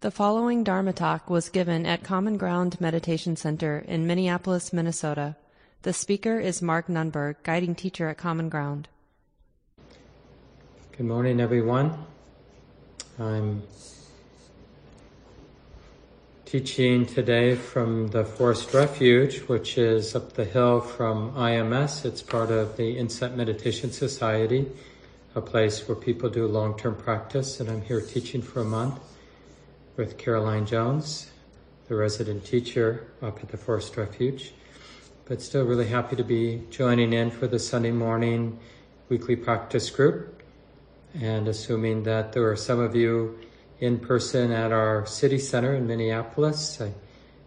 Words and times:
The 0.00 0.12
following 0.12 0.62
Dharma 0.62 0.92
talk 0.92 1.28
was 1.28 1.48
given 1.48 1.84
at 1.84 2.04
Common 2.04 2.36
Ground 2.36 2.80
Meditation 2.80 3.34
Center 3.34 3.80
in 3.88 4.06
Minneapolis, 4.06 4.72
Minnesota. 4.72 5.34
The 5.82 5.92
speaker 5.92 6.38
is 6.38 6.62
Mark 6.62 6.86
Nunberg, 6.86 7.34
guiding 7.42 7.74
teacher 7.74 8.08
at 8.08 8.16
Common 8.16 8.48
Ground. 8.48 8.86
Good 10.96 11.06
morning, 11.06 11.40
everyone. 11.40 11.98
I'm 13.18 13.64
teaching 16.44 17.04
today 17.04 17.56
from 17.56 18.06
the 18.06 18.24
Forest 18.24 18.72
Refuge, 18.74 19.40
which 19.48 19.78
is 19.78 20.14
up 20.14 20.34
the 20.34 20.44
hill 20.44 20.80
from 20.80 21.32
IMS. 21.32 22.04
It's 22.04 22.22
part 22.22 22.52
of 22.52 22.76
the 22.76 22.96
Insight 22.96 23.36
Meditation 23.36 23.90
Society, 23.90 24.70
a 25.34 25.40
place 25.40 25.88
where 25.88 25.96
people 25.96 26.30
do 26.30 26.46
long 26.46 26.78
term 26.78 26.94
practice, 26.94 27.58
and 27.58 27.68
I'm 27.68 27.82
here 27.82 28.00
teaching 28.00 28.42
for 28.42 28.60
a 28.60 28.64
month 28.64 29.00
with 29.98 30.16
Caroline 30.16 30.64
Jones, 30.64 31.28
the 31.88 31.96
resident 31.96 32.44
teacher 32.44 33.08
up 33.20 33.40
at 33.42 33.48
the 33.48 33.56
Forest 33.56 33.96
Refuge. 33.96 34.52
But 35.24 35.42
still 35.42 35.64
really 35.64 35.88
happy 35.88 36.14
to 36.14 36.22
be 36.22 36.62
joining 36.70 37.12
in 37.12 37.32
for 37.32 37.48
the 37.48 37.58
Sunday 37.58 37.90
morning 37.90 38.60
weekly 39.08 39.34
practice 39.34 39.90
group. 39.90 40.40
And 41.20 41.48
assuming 41.48 42.04
that 42.04 42.32
there 42.32 42.48
are 42.48 42.54
some 42.54 42.78
of 42.78 42.94
you 42.94 43.40
in 43.80 43.98
person 43.98 44.52
at 44.52 44.70
our 44.70 45.04
city 45.04 45.38
center 45.38 45.74
in 45.74 45.88
Minneapolis, 45.88 46.80
I 46.80 46.92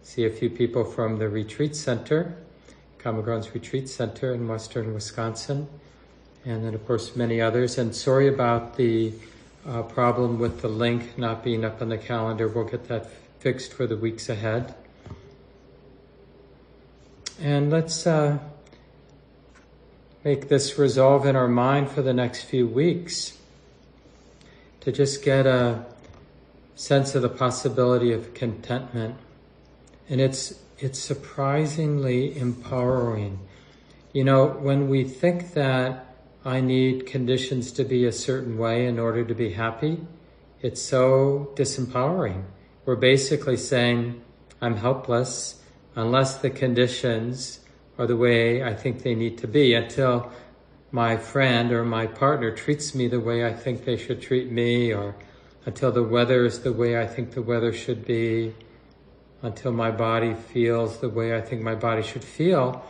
see 0.02 0.26
a 0.26 0.30
few 0.30 0.50
people 0.50 0.84
from 0.84 1.18
the 1.18 1.30
retreat 1.30 1.74
center, 1.74 2.36
Common 2.98 3.22
Grounds 3.22 3.54
Retreat 3.54 3.88
Center 3.88 4.34
in 4.34 4.46
western 4.46 4.92
Wisconsin, 4.92 5.68
and 6.44 6.64
then 6.64 6.74
of 6.74 6.86
course 6.86 7.16
many 7.16 7.40
others. 7.40 7.78
And 7.78 7.96
sorry 7.96 8.28
about 8.28 8.76
the 8.76 9.14
uh, 9.66 9.82
problem 9.82 10.38
with 10.38 10.60
the 10.60 10.68
link 10.68 11.16
not 11.16 11.44
being 11.44 11.64
up 11.64 11.80
on 11.80 11.88
the 11.88 11.98
calendar. 11.98 12.48
We'll 12.48 12.64
get 12.64 12.88
that 12.88 13.10
fixed 13.40 13.72
for 13.72 13.86
the 13.86 13.96
weeks 13.96 14.28
ahead. 14.28 14.74
And 17.40 17.70
let's 17.70 18.06
uh, 18.06 18.38
make 20.24 20.48
this 20.48 20.78
resolve 20.78 21.26
in 21.26 21.36
our 21.36 21.48
mind 21.48 21.90
for 21.90 22.02
the 22.02 22.12
next 22.12 22.44
few 22.44 22.66
weeks 22.66 23.36
to 24.80 24.92
just 24.92 25.24
get 25.24 25.46
a 25.46 25.84
sense 26.74 27.14
of 27.14 27.22
the 27.22 27.28
possibility 27.28 28.12
of 28.12 28.34
contentment. 28.34 29.16
And 30.08 30.20
it's, 30.20 30.54
it's 30.78 30.98
surprisingly 30.98 32.36
empowering. 32.36 33.38
You 34.12 34.24
know, 34.24 34.46
when 34.46 34.88
we 34.88 35.04
think 35.04 35.54
that 35.54 36.11
I 36.44 36.60
need 36.60 37.06
conditions 37.06 37.70
to 37.72 37.84
be 37.84 38.04
a 38.04 38.12
certain 38.12 38.58
way 38.58 38.86
in 38.86 38.98
order 38.98 39.24
to 39.24 39.34
be 39.34 39.52
happy, 39.52 40.00
it's 40.60 40.82
so 40.82 41.52
disempowering. 41.54 42.44
We're 42.84 42.96
basically 42.96 43.56
saying, 43.56 44.22
I'm 44.60 44.76
helpless 44.76 45.62
unless 45.94 46.38
the 46.38 46.50
conditions 46.50 47.60
are 47.98 48.06
the 48.06 48.16
way 48.16 48.62
I 48.62 48.74
think 48.74 49.02
they 49.02 49.14
need 49.14 49.38
to 49.38 49.46
be 49.46 49.74
until 49.74 50.32
my 50.90 51.16
friend 51.16 51.72
or 51.72 51.84
my 51.84 52.06
partner 52.06 52.50
treats 52.50 52.94
me 52.94 53.08
the 53.08 53.20
way 53.20 53.46
I 53.46 53.52
think 53.52 53.84
they 53.84 53.96
should 53.96 54.20
treat 54.20 54.50
me 54.50 54.92
or 54.92 55.14
until 55.64 55.92
the 55.92 56.02
weather 56.02 56.44
is 56.44 56.60
the 56.60 56.72
way 56.72 57.00
I 57.00 57.06
think 57.06 57.32
the 57.32 57.42
weather 57.42 57.72
should 57.72 58.04
be, 58.04 58.54
until 59.42 59.72
my 59.72 59.90
body 59.90 60.34
feels 60.34 60.98
the 60.98 61.08
way 61.08 61.36
I 61.36 61.40
think 61.40 61.62
my 61.62 61.74
body 61.74 62.02
should 62.02 62.24
feel. 62.24 62.84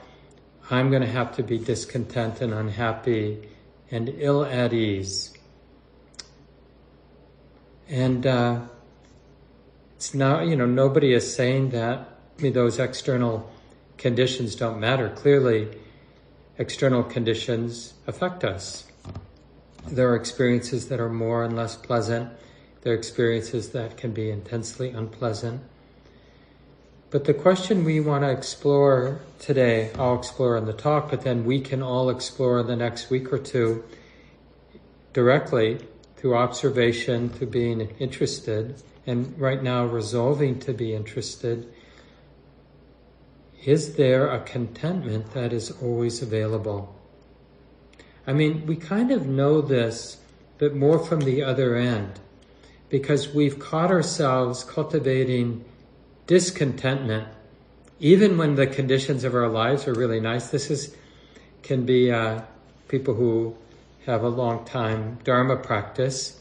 I'm 0.71 0.91
going 0.91 1.03
to 1.03 1.09
have 1.09 1.35
to 1.37 1.43
be 1.43 1.59
discontent 1.59 2.41
and 2.41 2.53
unhappy 2.53 3.49
and 3.91 4.09
ill 4.19 4.45
at 4.45 4.73
ease. 4.73 5.33
And 7.89 8.27
uh, 8.27 8.61
it's 9.97 10.15
not, 10.15 10.47
you 10.47 10.57
know, 10.57 10.67
nobody 10.67 11.13
is 11.13 11.35
saying 11.35 11.71
that 11.71 12.09
I 12.39 12.43
mean, 12.43 12.55
those 12.55 12.79
external 12.79 13.51
conditions 13.99 14.57
don't 14.57 14.81
matter. 14.81 15.11
Clearly, 15.11 15.69
external 16.59 17.03
conditions 17.03 17.95
affect 18.07 18.45
us. 18.45 18.87
There 19.87 20.11
are 20.11 20.17
experiences 20.17 20.89
that 20.89 21.01
are 21.01 21.09
more 21.09 21.45
and 21.45 21.55
less 21.55 21.77
pleasant. 21.77 22.31
There 22.81 22.95
are 22.95 22.97
experiences 22.97 23.71
that 23.71 23.97
can 23.97 24.13
be 24.13 24.31
intensely 24.31 24.91
unpleasant. 24.91 25.63
But 27.13 27.25
the 27.27 27.35
question 27.35 27.85
we 27.85 28.01
want 28.01 28.25
to 28.25 28.31
explore 28.31 29.21
today, 29.39 29.91
I'll 29.99 30.19
explore 30.19 30.57
in 30.57 30.65
the 30.65 30.73
talk, 30.73 31.11
but 31.11 31.21
then 31.21 31.45
we 31.45 31.61
can 31.61 31.83
all 31.83 32.09
explore 32.09 32.61
in 32.61 32.69
the 32.69 32.75
next 32.75 33.11
week 33.11 33.31
or 33.31 33.39
two 33.39 33.85
directly 35.13 35.79
through 36.17 36.35
observation, 36.37 37.29
through 37.29 37.49
being 37.49 37.83
interested, 37.99 38.83
and 39.07 39.39
right 39.39 39.63
now 39.63 39.85
resolving 39.85 40.59
to 40.61 40.73
be 40.73 40.95
interested. 40.95 41.71
Is 43.63 43.97
there 43.97 44.29
a 44.29 44.41
contentment 44.41 45.35
that 45.35 45.53
is 45.53 45.71
always 45.83 46.23
available? 46.23 46.99
I 48.27 48.33
mean, 48.33 48.65
we 48.65 48.75
kind 48.75 49.11
of 49.11 49.27
know 49.27 49.61
this, 49.61 50.17
but 50.57 50.75
more 50.75 50.99
from 50.99 51.21
the 51.21 51.43
other 51.43 51.77
end, 51.77 52.21
because 52.89 53.35
we've 53.35 53.59
caught 53.59 53.91
ourselves 53.91 54.65
cultivating 54.65 55.67
discontentment, 56.33 57.29
even 58.01 58.39
when 58.39 58.55
the 58.55 58.67
conditions 58.67 59.23
of 59.23 59.35
our 59.35 59.49
lives 59.49 59.87
are 59.87 59.93
really 59.93 60.19
nice. 60.19 60.49
This 60.49 60.71
is 60.71 60.97
can 61.63 61.85
be 61.85 62.11
uh, 62.11 62.41
people 62.89 63.13
who 63.13 63.55
have 64.07 64.23
a 64.23 64.31
long 64.31 64.65
time 64.65 65.19
Dharma 65.25 65.57
practice. 65.57 66.41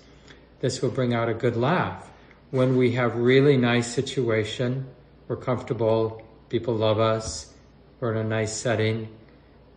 This 0.62 0.82
will 0.82 0.92
bring 0.92 1.14
out 1.14 1.28
a 1.28 1.34
good 1.34 1.58
laugh. 1.58 2.10
When 2.52 2.78
we 2.78 2.94
have 2.94 3.18
really 3.18 3.58
nice 3.58 3.94
situation, 3.94 4.88
we're 5.28 5.36
comfortable, 5.36 6.26
people 6.48 6.74
love 6.74 7.02
us, 7.02 7.54
we're 8.00 8.14
in 8.14 8.26
a 8.26 8.30
nice 8.30 8.54
setting, 8.56 9.10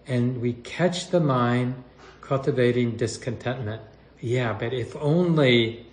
and 0.06 0.41
we 0.41 0.53
catch 0.53 1.10
the 1.10 1.19
mind 1.19 1.82
cultivating 2.20 2.97
discontentment. 2.97 3.82
Yeah, 4.20 4.53
but 4.53 4.72
if 4.72 4.94
only, 4.94 5.84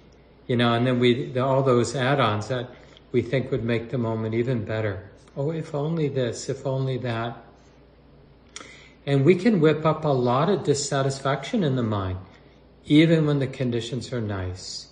you 0.45 0.57
know, 0.57 0.75
and 0.75 0.85
then 0.85 0.99
we 0.99 1.39
all 1.39 1.63
those 1.63 1.95
add-ons 1.95 2.49
that 2.49 2.69
we 3.11 3.21
think 3.21 3.51
would 3.51 3.63
make 3.63 3.89
the 3.89 3.97
moment 3.97 4.33
even 4.33 4.65
better. 4.65 5.09
Oh, 5.35 5.51
if 5.51 5.73
only 5.73 6.07
this, 6.07 6.49
if 6.49 6.65
only 6.65 6.97
that. 6.99 7.37
And 9.05 9.25
we 9.25 9.35
can 9.35 9.59
whip 9.59 9.85
up 9.85 10.05
a 10.05 10.09
lot 10.09 10.49
of 10.49 10.63
dissatisfaction 10.63 11.63
in 11.63 11.75
the 11.75 11.83
mind, 11.83 12.19
even 12.85 13.25
when 13.25 13.39
the 13.39 13.47
conditions 13.47 14.13
are 14.13 14.21
nice. 14.21 14.87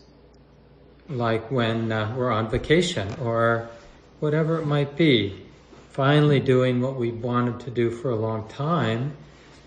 Like 1.10 1.50
when 1.52 1.92
uh, 1.92 2.16
we're 2.18 2.32
on 2.32 2.50
vacation 2.50 3.14
or 3.22 3.70
whatever 4.20 4.60
it 4.60 4.66
might 4.66 4.96
be. 4.96 5.46
Finally 5.92 6.40
doing 6.40 6.82
what 6.82 6.96
we 6.96 7.12
wanted 7.12 7.60
to 7.62 7.72
do 7.72 7.92
for 7.92 8.10
a 8.10 8.16
long 8.16 8.48
time. 8.48 9.16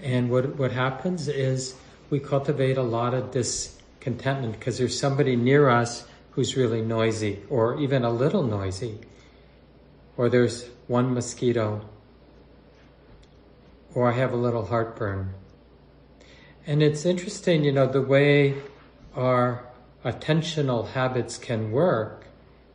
And 0.02 0.30
what, 0.30 0.56
what 0.56 0.72
happens 0.72 1.28
is 1.28 1.74
we 2.10 2.20
cultivate 2.20 2.76
a 2.76 2.82
lot 2.82 3.14
of 3.14 3.30
discontentment 3.30 4.58
because 4.58 4.78
there's 4.78 4.98
somebody 4.98 5.36
near 5.36 5.68
us 5.68 6.06
who's 6.32 6.56
really 6.56 6.82
noisy 6.82 7.42
or 7.48 7.78
even 7.78 8.04
a 8.04 8.10
little 8.10 8.42
noisy. 8.42 8.98
Or 10.16 10.28
there's 10.28 10.68
one 10.86 11.14
mosquito. 11.14 11.88
Or 13.94 14.10
I 14.10 14.12
have 14.12 14.32
a 14.32 14.36
little 14.36 14.66
heartburn. 14.66 15.34
And 16.66 16.82
it's 16.82 17.04
interesting, 17.04 17.64
you 17.64 17.72
know, 17.72 17.86
the 17.86 18.02
way 18.02 18.54
our 19.14 19.66
attentional 20.04 20.88
habits 20.88 21.36
can 21.36 21.70
work 21.70 22.26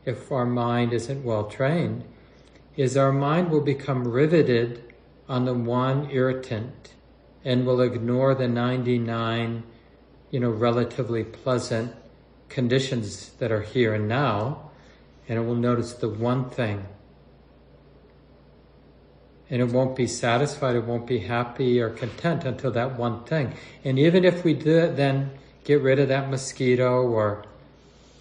if 0.05 0.31
our 0.31 0.45
mind 0.45 0.93
isn't 0.93 1.23
well 1.23 1.45
trained 1.45 2.03
is 2.75 2.95
our 2.95 3.11
mind 3.11 3.49
will 3.49 3.61
become 3.61 4.07
riveted 4.07 4.93
on 5.27 5.45
the 5.45 5.53
one 5.53 6.09
irritant 6.11 6.93
and 7.43 7.65
will 7.65 7.81
ignore 7.81 8.35
the 8.35 8.47
99, 8.47 9.63
you 10.29 10.39
know, 10.39 10.49
relatively 10.49 11.23
pleasant 11.23 11.93
conditions 12.49 13.29
that 13.39 13.51
are 13.51 13.61
here 13.61 13.93
and 13.93 14.07
now, 14.07 14.69
and 15.27 15.37
it 15.37 15.41
will 15.41 15.55
notice 15.55 15.93
the 15.93 16.09
one 16.09 16.49
thing. 16.49 16.85
And 19.49 19.61
it 19.61 19.69
won't 19.69 19.95
be 19.95 20.07
satisfied, 20.07 20.75
it 20.75 20.83
won't 20.83 21.07
be 21.07 21.19
happy 21.19 21.79
or 21.79 21.89
content 21.89 22.43
until 22.43 22.71
that 22.71 22.97
one 22.97 23.23
thing. 23.23 23.53
And 23.83 23.97
even 23.97 24.25
if 24.25 24.43
we 24.43 24.53
do 24.53 24.77
it 24.77 24.95
then 24.97 25.31
get 25.63 25.81
rid 25.81 25.99
of 25.99 26.09
that 26.09 26.29
mosquito 26.29 27.01
or 27.03 27.45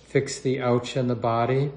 fix 0.06 0.38
the 0.38 0.60
ouch 0.60 0.96
in 0.96 1.08
the 1.08 1.16
body, 1.16 1.72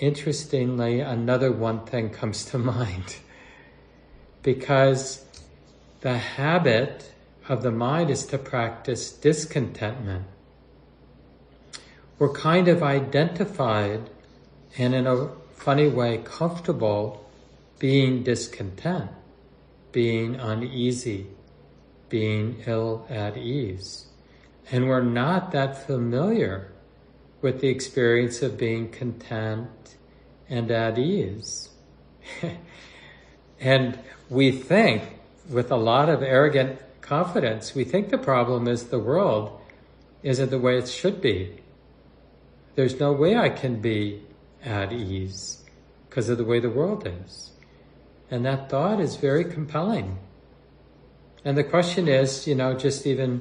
interestingly, 0.00 1.00
another 1.00 1.52
one 1.52 1.84
thing 1.84 2.10
comes 2.20 2.44
to 2.46 2.58
mind. 2.58 3.16
because 4.42 5.24
the 6.00 6.16
habit 6.16 7.12
of 7.48 7.62
the 7.62 7.70
mind 7.70 8.10
is 8.10 8.24
to 8.26 8.38
practice 8.38 9.12
discontentment 9.12 10.24
we're 12.20 12.28
kind 12.28 12.68
of 12.68 12.82
identified 12.82 14.10
and 14.76 14.94
in 14.94 15.06
a 15.06 15.30
funny 15.54 15.88
way 15.88 16.18
comfortable 16.22 17.26
being 17.78 18.22
discontent, 18.22 19.10
being 19.90 20.34
uneasy, 20.36 21.26
being 22.10 22.62
ill 22.66 23.06
at 23.08 23.38
ease. 23.38 24.06
And 24.70 24.86
we're 24.86 25.02
not 25.02 25.52
that 25.52 25.86
familiar 25.86 26.70
with 27.40 27.62
the 27.62 27.68
experience 27.68 28.42
of 28.42 28.58
being 28.58 28.90
content 28.90 29.96
and 30.46 30.70
at 30.70 30.98
ease. 30.98 31.70
and 33.60 33.98
we 34.28 34.52
think, 34.52 35.18
with 35.48 35.70
a 35.72 35.76
lot 35.76 36.10
of 36.10 36.22
arrogant 36.22 36.78
confidence, 37.00 37.74
we 37.74 37.84
think 37.84 38.10
the 38.10 38.18
problem 38.18 38.68
is 38.68 38.84
the 38.84 38.98
world 38.98 39.58
isn't 40.22 40.50
the 40.50 40.58
way 40.58 40.76
it 40.76 40.86
should 40.86 41.22
be. 41.22 41.59
There's 42.74 42.98
no 42.98 43.12
way 43.12 43.36
I 43.36 43.48
can 43.48 43.80
be 43.80 44.22
at 44.64 44.92
ease 44.92 45.64
because 46.08 46.28
of 46.28 46.38
the 46.38 46.44
way 46.44 46.60
the 46.60 46.70
world 46.70 47.06
is. 47.06 47.50
And 48.30 48.44
that 48.44 48.70
thought 48.70 49.00
is 49.00 49.16
very 49.16 49.44
compelling. 49.44 50.18
And 51.44 51.56
the 51.56 51.64
question 51.64 52.08
is, 52.08 52.46
you 52.46 52.54
know, 52.54 52.74
just 52.74 53.06
even 53.06 53.40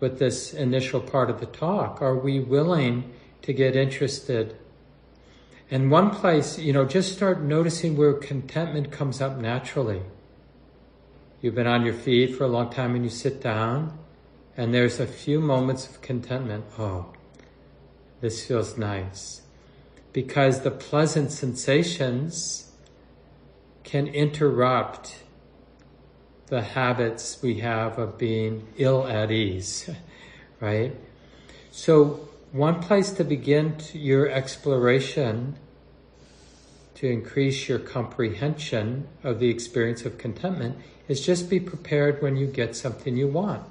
with 0.00 0.18
this 0.18 0.54
initial 0.54 1.00
part 1.00 1.30
of 1.30 1.40
the 1.40 1.46
talk, 1.46 2.00
are 2.00 2.16
we 2.16 2.40
willing 2.40 3.12
to 3.42 3.52
get 3.52 3.76
interested? 3.76 4.56
And 5.70 5.90
one 5.90 6.10
place, 6.10 6.58
you 6.58 6.72
know, 6.72 6.84
just 6.84 7.12
start 7.12 7.42
noticing 7.42 7.96
where 7.96 8.14
contentment 8.14 8.90
comes 8.90 9.20
up 9.20 9.36
naturally. 9.36 10.02
You've 11.40 11.54
been 11.54 11.66
on 11.66 11.84
your 11.84 11.94
feet 11.94 12.34
for 12.34 12.44
a 12.44 12.48
long 12.48 12.70
time 12.70 12.94
and 12.94 13.04
you 13.04 13.10
sit 13.10 13.40
down 13.40 13.98
and 14.56 14.74
there's 14.74 14.98
a 14.98 15.06
few 15.06 15.40
moments 15.40 15.88
of 15.88 16.00
contentment. 16.00 16.64
Oh, 16.78 17.12
this 18.20 18.46
feels 18.46 18.76
nice. 18.76 19.42
Because 20.12 20.60
the 20.60 20.70
pleasant 20.70 21.30
sensations 21.30 22.72
can 23.84 24.06
interrupt 24.06 25.22
the 26.46 26.62
habits 26.62 27.42
we 27.42 27.60
have 27.60 27.98
of 27.98 28.18
being 28.18 28.66
ill 28.76 29.06
at 29.06 29.30
ease, 29.30 29.88
right? 30.60 30.94
So, 31.70 32.28
one 32.52 32.80
place 32.80 33.10
to 33.12 33.24
begin 33.24 33.76
to 33.76 33.98
your 33.98 34.28
exploration 34.28 35.56
to 36.94 37.06
increase 37.06 37.68
your 37.68 37.78
comprehension 37.78 39.06
of 39.22 39.38
the 39.38 39.48
experience 39.48 40.04
of 40.04 40.18
contentment 40.18 40.76
is 41.06 41.24
just 41.24 41.48
be 41.48 41.60
prepared 41.60 42.20
when 42.20 42.36
you 42.36 42.46
get 42.46 42.74
something 42.74 43.16
you 43.16 43.28
want. 43.28 43.62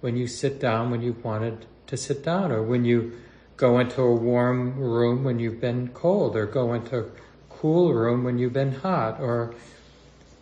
When 0.00 0.16
you 0.16 0.26
sit 0.26 0.60
down 0.60 0.90
when 0.90 1.00
you 1.00 1.16
wanted 1.22 1.64
to 1.86 1.96
sit 1.96 2.22
down, 2.22 2.52
or 2.52 2.62
when 2.62 2.84
you 2.84 3.12
go 3.62 3.78
into 3.78 4.02
a 4.02 4.12
warm 4.12 4.76
room 4.76 5.22
when 5.22 5.38
you've 5.38 5.60
been 5.60 5.86
cold, 5.94 6.34
or 6.34 6.46
go 6.46 6.72
into 6.72 6.98
a 6.98 7.06
cool 7.48 7.94
room 7.94 8.24
when 8.24 8.36
you've 8.36 8.52
been 8.52 8.72
hot, 8.72 9.20
or 9.20 9.54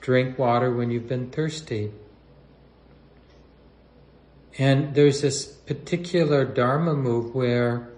drink 0.00 0.38
water 0.38 0.74
when 0.74 0.90
you've 0.90 1.06
been 1.06 1.30
thirsty. 1.30 1.92
And 4.56 4.94
there's 4.94 5.20
this 5.20 5.44
particular 5.44 6.46
Dharma 6.46 6.94
move 6.94 7.34
where 7.34 7.90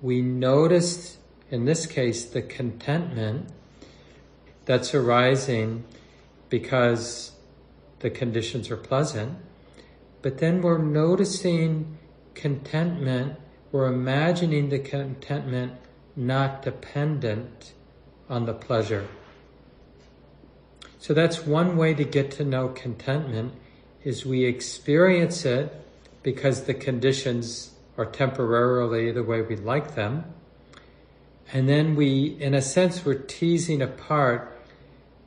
we 0.00 0.22
notice, 0.22 1.18
in 1.50 1.64
this 1.64 1.84
case, 1.84 2.24
the 2.24 2.40
contentment 2.40 3.48
that's 4.64 4.94
arising 4.94 5.82
because 6.48 7.32
the 7.98 8.10
conditions 8.10 8.70
are 8.70 8.76
pleasant. 8.76 9.38
But 10.22 10.38
then 10.38 10.62
we're 10.62 10.78
noticing 10.78 11.98
contentment, 12.34 13.40
we're 13.72 13.86
imagining 13.86 14.68
the 14.68 14.78
contentment 14.78 15.72
not 16.14 16.62
dependent 16.62 17.72
on 18.28 18.44
the 18.44 18.52
pleasure. 18.52 19.08
So 20.98 21.14
that's 21.14 21.44
one 21.44 21.76
way 21.76 21.94
to 21.94 22.04
get 22.04 22.30
to 22.32 22.44
know 22.44 22.68
contentment 22.68 23.54
is 24.04 24.26
we 24.26 24.44
experience 24.44 25.44
it 25.44 25.74
because 26.22 26.64
the 26.64 26.74
conditions 26.74 27.72
are 27.96 28.06
temporarily 28.06 29.10
the 29.10 29.22
way 29.22 29.40
we 29.42 29.56
like 29.56 29.94
them. 29.94 30.24
And 31.52 31.68
then 31.68 31.96
we, 31.96 32.36
in 32.38 32.54
a 32.54 32.62
sense, 32.62 33.04
we're 33.04 33.14
teasing 33.14 33.82
apart 33.82 34.56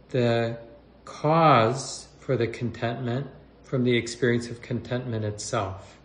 the 0.09 0.57
cause 1.03 2.07
for 2.19 2.37
the 2.37 2.47
contentment 2.47 3.27
from 3.63 3.83
the 3.83 3.97
experience 3.97 4.49
of 4.49 4.61
contentment 4.61 5.25
itself. 5.25 5.97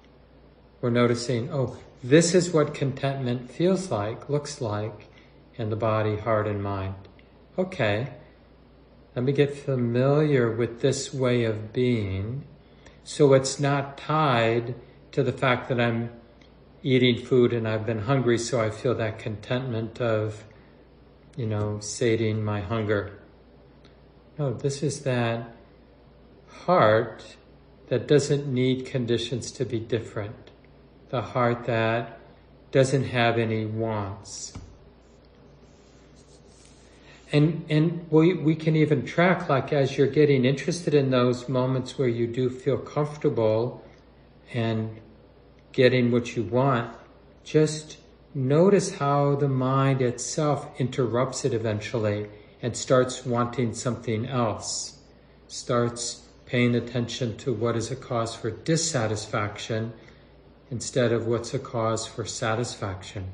We're 0.81 0.91
noticing, 0.91 1.51
oh, 1.53 1.77
this 2.03 2.35
is 2.35 2.53
what 2.53 2.75
contentment 2.75 3.51
feels 3.51 3.91
like, 3.91 4.29
looks 4.29 4.61
like 4.61 5.09
in 5.57 5.71
the 5.71 5.77
body, 5.77 6.17
heart, 6.17 6.47
and 6.47 6.63
mind. 6.63 6.95
Okay, 7.59 8.09
let 9.15 9.25
me 9.25 9.33
get 9.33 9.57
familiar 9.57 10.51
with 10.51 10.81
this 10.81 11.13
way 11.13 11.45
of 11.45 11.73
being 11.73 12.45
so 13.05 13.33
it's 13.33 13.59
not 13.59 13.99
tied 13.99 14.75
to 15.13 15.23
the 15.23 15.33
fact 15.33 15.69
that 15.69 15.81
I'm 15.81 16.11
eating 16.83 17.25
food 17.25 17.53
and 17.53 17.67
I've 17.67 17.85
been 17.85 18.03
hungry, 18.03 18.39
so 18.39 18.61
I 18.61 18.71
feel 18.71 18.95
that 18.95 19.19
contentment 19.19 20.01
of, 20.01 20.45
you 21.37 21.47
know, 21.47 21.81
sating 21.81 22.45
my 22.45 22.61
hunger. 22.61 23.19
No, 24.39 24.53
this 24.53 24.83
is 24.83 25.01
that 25.03 25.55
heart 26.67 27.37
that 27.89 28.07
doesn't 28.07 28.47
need 28.47 28.87
conditions 28.87 29.51
to 29.53 29.65
be 29.65 29.81
different. 29.81 30.50
The 31.11 31.23
heart 31.23 31.65
that 31.67 32.19
doesn't 32.71 33.05
have 33.05 33.39
any 33.39 33.67
wants. 33.67 34.53
And, 37.33 37.65
and 37.69 38.07
we, 38.11 38.35
we 38.35 38.57
can 38.57 38.75
even 38.75 39.05
track, 39.05 39.49
like 39.49 39.73
as 39.73 39.97
you're 39.97 40.09
getting 40.09 40.45
interested 40.45 40.95
in 40.95 41.11
those 41.11 41.49
moments 41.49 41.97
where 41.99 42.09
you 42.09 42.27
do 42.27 42.51
feel 42.51 42.79
comfortable 42.79 43.85
and 44.53 45.01
getting 45.73 46.11
what 46.11 46.35
you 46.35 46.43
want, 46.43 46.93
just 47.45 47.99
notice 48.35 48.97
how 48.97 49.37
the 49.37 49.49
mind 49.49 50.03
itself 50.03 50.69
interrupts 50.81 51.45
it 51.45 51.55
eventually 51.55 52.29
and 52.63 52.77
starts 52.77 53.25
wanting 53.25 53.75
something 53.75 54.27
else, 54.27 54.99
starts 55.47 56.27
paying 56.47 56.75
attention 56.75 57.37
to 57.37 57.53
what 57.53 57.77
is 57.77 57.93
a 57.93 57.97
cause 57.97 58.35
for 58.35 58.51
dissatisfaction 58.51 59.93
instead 60.71 61.13
of 61.13 61.27
what's 61.27 61.53
a 61.53 61.59
cause 61.59 62.07
for 62.07 62.25
satisfaction. 62.25 63.33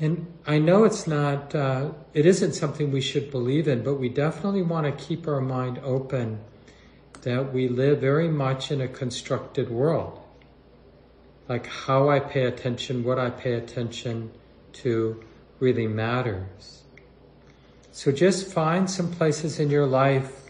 And 0.00 0.32
I 0.46 0.58
know 0.58 0.84
it's 0.84 1.06
not, 1.06 1.54
uh, 1.54 1.90
it 2.14 2.24
isn't 2.24 2.52
something 2.52 2.92
we 2.92 3.00
should 3.00 3.30
believe 3.30 3.66
in, 3.66 3.82
but 3.82 3.94
we 3.94 4.08
definitely 4.08 4.62
want 4.62 4.86
to 4.86 5.04
keep 5.04 5.26
our 5.26 5.40
mind 5.40 5.80
open 5.82 6.40
that 7.22 7.52
we 7.52 7.68
live 7.68 8.00
very 8.00 8.28
much 8.28 8.70
in 8.70 8.80
a 8.80 8.88
constructed 8.88 9.68
world. 9.68 10.20
Like 11.48 11.66
how 11.66 12.10
I 12.10 12.20
pay 12.20 12.44
attention, 12.44 13.02
what 13.02 13.18
I 13.18 13.30
pay 13.30 13.54
attention 13.54 14.30
to 14.74 15.22
really 15.58 15.88
matters. 15.88 16.82
So 17.90 18.12
just 18.12 18.52
find 18.52 18.88
some 18.88 19.10
places 19.10 19.58
in 19.58 19.70
your 19.70 19.86
life 19.86 20.47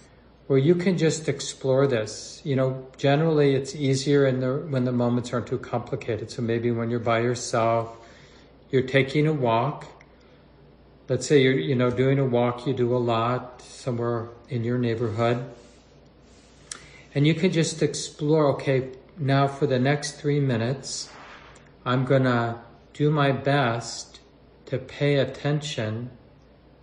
where 0.48 0.58
you 0.58 0.74
can 0.74 0.96
just 0.96 1.28
explore 1.28 1.86
this. 1.86 2.40
You 2.42 2.56
know, 2.56 2.86
generally 2.96 3.54
it's 3.54 3.76
easier 3.76 4.26
in 4.26 4.40
the, 4.40 4.56
when 4.56 4.84
the 4.84 4.92
moments 4.92 5.32
aren't 5.32 5.46
too 5.46 5.58
complicated. 5.58 6.30
So 6.30 6.42
maybe 6.42 6.70
when 6.70 6.90
you're 6.90 7.00
by 7.00 7.20
yourself, 7.20 7.94
you're 8.70 8.82
taking 8.82 9.26
a 9.26 9.32
walk. 9.32 9.86
Let's 11.06 11.26
say 11.26 11.42
you're, 11.42 11.58
you 11.58 11.74
know, 11.74 11.90
doing 11.90 12.18
a 12.18 12.24
walk 12.24 12.66
you 12.66 12.72
do 12.72 12.96
a 12.96 12.98
lot 12.98 13.60
somewhere 13.60 14.30
in 14.48 14.64
your 14.64 14.78
neighborhood. 14.78 15.44
And 17.14 17.26
you 17.26 17.34
can 17.34 17.52
just 17.52 17.82
explore, 17.82 18.46
okay, 18.54 18.92
now 19.18 19.48
for 19.48 19.66
the 19.66 19.78
next 19.78 20.12
three 20.12 20.40
minutes, 20.40 21.10
I'm 21.84 22.06
gonna 22.06 22.62
do 22.94 23.10
my 23.10 23.32
best 23.32 24.20
to 24.66 24.78
pay 24.78 25.16
attention 25.16 26.10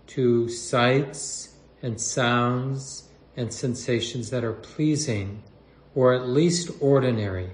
to 0.08 0.50
sights 0.50 1.56
and 1.82 2.00
sounds 2.00 3.05
and 3.38 3.54
sensations 3.54 4.30
that 4.30 4.44
are 4.44 4.54
pleasing 4.54 5.44
or 5.94 6.14
at 6.14 6.28
least 6.28 6.70
ordinary, 6.80 7.52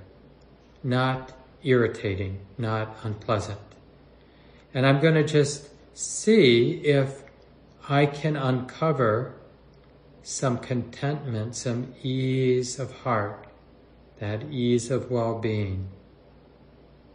not 0.83 1.33
irritating, 1.63 2.39
not 2.57 2.97
unpleasant. 3.03 3.59
And 4.73 4.85
I'm 4.85 4.99
going 4.99 5.15
to 5.15 5.23
just 5.23 5.69
see 5.93 6.81
if 6.83 7.23
I 7.87 8.05
can 8.05 8.35
uncover 8.35 9.35
some 10.23 10.57
contentment, 10.57 11.55
some 11.55 11.93
ease 12.03 12.79
of 12.79 12.91
heart, 13.01 13.47
that 14.19 14.43
ease 14.51 14.91
of 14.91 15.11
well 15.11 15.39
being, 15.39 15.89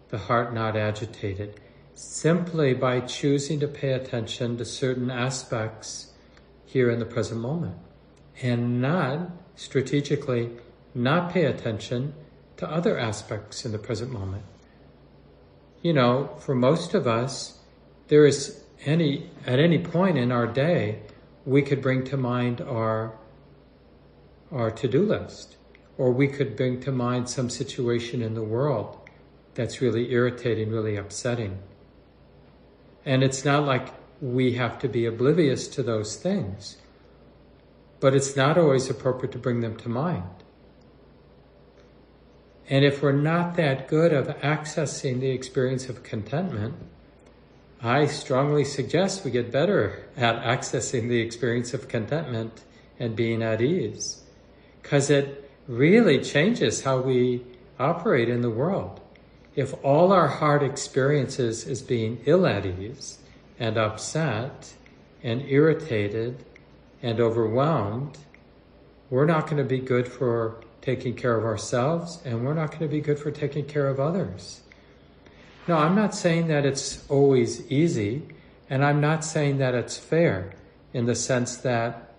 the 0.09 0.19
heart 0.19 0.53
not 0.53 0.77
agitated, 0.77 1.61
simply 1.95 2.75
by 2.75 3.01
choosing 3.01 3.59
to 3.61 3.69
pay 3.69 3.93
attention 3.93 4.59
to 4.59 4.65
certain 4.65 5.11
aspects 5.11 6.13
here 6.65 6.91
in 6.91 6.99
the 6.99 7.05
present 7.05 7.41
moment 7.41 7.77
and 8.43 8.81
not 8.81 9.31
strategically 9.55 10.51
not 10.95 11.33
pay 11.33 11.45
attention 11.45 12.15
to 12.57 12.71
other 12.71 12.99
aspects 12.99 13.65
in 13.65 13.73
the 13.73 13.79
present 13.79 14.11
moment 14.11 14.45
you 15.87 15.93
know, 15.93 16.35
for 16.41 16.57
most 16.57 16.95
of 16.95 17.07
us, 17.07 17.61
there 18.09 18.27
is 18.27 18.61
any, 18.85 19.31
at 19.47 19.61
any 19.61 19.79
point 19.79 20.19
in 20.19 20.33
our 20.33 20.49
day, 20.49 21.01
we 21.45 21.63
could 21.63 21.81
bring 21.81 22.03
to 22.07 22.17
mind 22.17 22.61
our, 22.61 23.17
our 24.51 24.73
to-do 24.73 25.03
list, 25.03 25.57
or 25.97 26.11
we 26.11 26.27
could 26.27 26.57
bring 26.57 26.81
to 26.81 26.91
mind 26.91 27.29
some 27.29 27.49
situation 27.49 28.21
in 28.21 28.35
the 28.35 28.43
world. 28.43 28.99
that's 29.55 29.81
really 29.81 30.13
irritating, 30.13 30.71
really 30.71 30.97
upsetting. 30.97 31.57
And 33.07 33.23
it's 33.23 33.45
not 33.45 33.65
like 33.65 33.89
we 34.21 34.55
have 34.55 34.81
to 34.81 34.89
be 34.89 35.07
oblivious 35.07 35.69
to 35.69 35.85
those 35.85 36.17
things, 36.17 36.77
but 38.01 38.15
it's 38.15 38.37
not 38.37 38.59
always 38.59 38.91
appropriate 38.91 39.33
to 39.33 39.39
bring 39.39 39.61
them 39.61 39.77
to 39.77 39.89
mind. 39.89 40.25
And 42.69 42.85
if 42.85 43.03
we're 43.03 43.13
not 43.13 43.57
that 43.57 43.89
good 43.89 44.13
of 44.13 44.27
accessing 44.41 45.21
the 45.21 45.31
experience 45.31 45.89
of 45.89 46.03
contentment, 46.03 46.75
I 47.81 48.07
strongly 48.07 48.65
suggest 48.65 49.25
we 49.25 49.31
get 49.31 49.53
better 49.53 50.07
at 50.17 50.43
accessing 50.43 51.09
the 51.09 51.21
experience 51.21 51.75
of 51.75 51.89
contentment 51.89 52.65
and 52.99 53.15
being 53.15 53.43
at 53.43 53.61
ease. 53.61 54.23
Because 54.83 55.11
it 55.11 55.49
really 55.69 56.23
changes 56.23 56.83
how 56.83 57.01
we 57.01 57.45
operate 57.79 58.29
in 58.29 58.41
the 58.41 58.51
world. 58.51 59.01
If 59.55 59.75
all 59.85 60.13
our 60.13 60.29
heart 60.29 60.63
experiences 60.63 61.67
is 61.67 61.83
being 61.83 62.21
ill 62.27 62.47
at 62.47 62.67
ease 62.67 63.19
and 63.59 63.77
upset 63.77 64.75
and 65.23 65.43
irritated 65.43 66.45
and 67.07 67.21
overwhelmed, 67.21 68.19
we're 69.11 69.27
not 69.27 69.45
going 69.45 69.59
to 69.59 69.65
be 69.65 69.79
good 69.79 70.09
for 70.09 70.61
taking 70.83 71.15
care 71.15 71.39
of 71.39 71.45
ourselves 71.45 72.19
and 72.25 72.45
we're 72.45 72.53
not 72.53 72.71
going 72.71 72.83
to 72.83 72.89
be 72.89 73.01
good 73.01 73.17
for 73.17 73.31
taking 73.31 73.65
care 73.65 73.87
of 73.87 74.01
others. 74.01 74.61
No, 75.69 75.77
I'm 75.77 75.95
not 75.95 76.17
saying 76.17 76.49
that 76.49 76.67
it's 76.67 77.09
always 77.09 77.65
easy, 77.71 78.23
and 78.69 78.85
I'm 78.85 79.01
not 79.01 79.25
saying 79.25 79.59
that 79.59 79.75
it's 79.75 79.97
fair 79.97 80.53
in 80.93 81.07
the 81.07 81.15
sense 81.15 81.59
that 81.59 82.13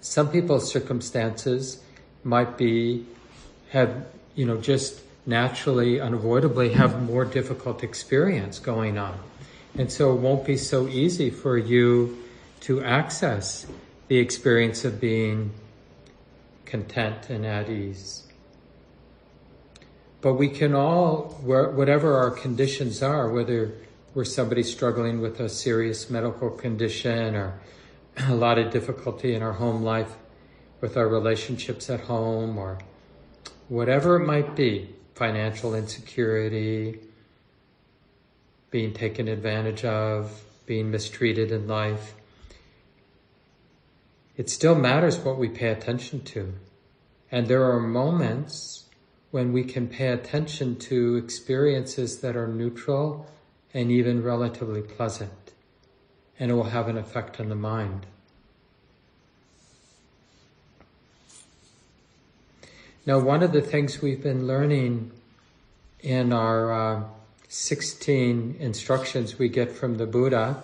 some 0.00 0.30
people's 0.30 0.70
circumstances 0.70 1.82
might 2.24 2.56
be, 2.56 3.04
have, 3.70 4.06
you 4.34 4.46
know, 4.46 4.58
just 4.58 5.00
naturally, 5.26 6.00
unavoidably 6.00 6.70
have 6.70 7.02
more 7.02 7.26
difficult 7.26 7.82
experience 7.82 8.58
going 8.58 8.96
on. 8.96 9.18
And 9.76 9.92
so 9.92 10.14
it 10.14 10.20
won't 10.20 10.46
be 10.46 10.56
so 10.56 10.88
easy 10.88 11.28
for 11.28 11.58
you 11.58 12.22
to 12.66 12.82
access 12.82 13.64
the 14.08 14.18
experience 14.18 14.84
of 14.84 15.00
being 15.00 15.52
content 16.64 17.30
and 17.30 17.46
at 17.46 17.70
ease. 17.70 18.24
But 20.20 20.34
we 20.34 20.48
can 20.48 20.74
all, 20.74 21.38
whatever 21.44 22.16
our 22.16 22.32
conditions 22.32 23.04
are, 23.04 23.30
whether 23.30 23.72
we're 24.14 24.24
somebody 24.24 24.64
struggling 24.64 25.20
with 25.20 25.38
a 25.38 25.48
serious 25.48 26.10
medical 26.10 26.50
condition 26.50 27.36
or 27.36 27.60
a 28.26 28.34
lot 28.34 28.58
of 28.58 28.72
difficulty 28.72 29.32
in 29.32 29.44
our 29.44 29.52
home 29.52 29.84
life 29.84 30.16
with 30.80 30.96
our 30.96 31.06
relationships 31.06 31.88
at 31.88 32.00
home 32.00 32.58
or 32.58 32.78
whatever 33.68 34.20
it 34.20 34.26
might 34.26 34.56
be, 34.56 34.92
financial 35.14 35.72
insecurity, 35.72 36.98
being 38.72 38.92
taken 38.92 39.28
advantage 39.28 39.84
of, 39.84 40.42
being 40.66 40.90
mistreated 40.90 41.52
in 41.52 41.68
life, 41.68 42.16
it 44.36 44.50
still 44.50 44.74
matters 44.74 45.18
what 45.18 45.38
we 45.38 45.48
pay 45.48 45.68
attention 45.68 46.22
to. 46.24 46.54
And 47.30 47.48
there 47.48 47.64
are 47.64 47.80
moments 47.80 48.84
when 49.30 49.52
we 49.52 49.64
can 49.64 49.88
pay 49.88 50.08
attention 50.08 50.76
to 50.76 51.16
experiences 51.16 52.20
that 52.20 52.36
are 52.36 52.46
neutral 52.46 53.28
and 53.74 53.90
even 53.90 54.22
relatively 54.22 54.80
pleasant, 54.80 55.52
and 56.38 56.50
it 56.50 56.54
will 56.54 56.64
have 56.64 56.88
an 56.88 56.96
effect 56.96 57.40
on 57.40 57.48
the 57.48 57.54
mind. 57.54 58.06
Now, 63.04 63.18
one 63.18 63.42
of 63.42 63.52
the 63.52 63.60
things 63.60 64.02
we've 64.02 64.22
been 64.22 64.46
learning 64.46 65.12
in 66.00 66.32
our 66.32 66.72
uh, 66.72 67.02
16 67.48 68.56
instructions 68.58 69.38
we 69.38 69.48
get 69.48 69.70
from 69.70 69.96
the 69.96 70.06
Buddha 70.06 70.62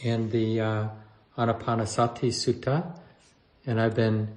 in 0.00 0.30
the 0.30 0.60
uh, 0.60 0.88
Anapanasati 1.36 2.28
Sutta, 2.28 2.98
and 3.66 3.80
I've 3.80 3.94
been 3.94 4.28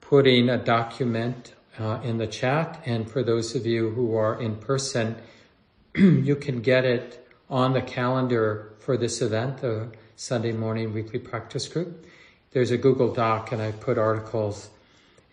putting 0.00 0.48
a 0.48 0.56
document 0.56 1.54
uh, 1.78 2.00
in 2.02 2.18
the 2.18 2.26
chat. 2.26 2.82
And 2.84 3.10
for 3.10 3.22
those 3.22 3.54
of 3.54 3.66
you 3.66 3.90
who 3.90 4.16
are 4.16 4.40
in 4.40 4.56
person, 4.56 5.16
you 5.94 6.36
can 6.36 6.60
get 6.60 6.84
it 6.84 7.26
on 7.48 7.72
the 7.72 7.82
calendar 7.82 8.72
for 8.78 8.96
this 8.96 9.20
event, 9.20 9.58
the 9.58 9.88
Sunday 10.16 10.52
morning 10.52 10.92
weekly 10.92 11.18
practice 11.18 11.68
group. 11.68 12.06
There's 12.52 12.70
a 12.70 12.78
Google 12.78 13.12
Doc 13.12 13.52
and 13.52 13.60
I 13.62 13.72
put 13.72 13.98
articles. 13.98 14.70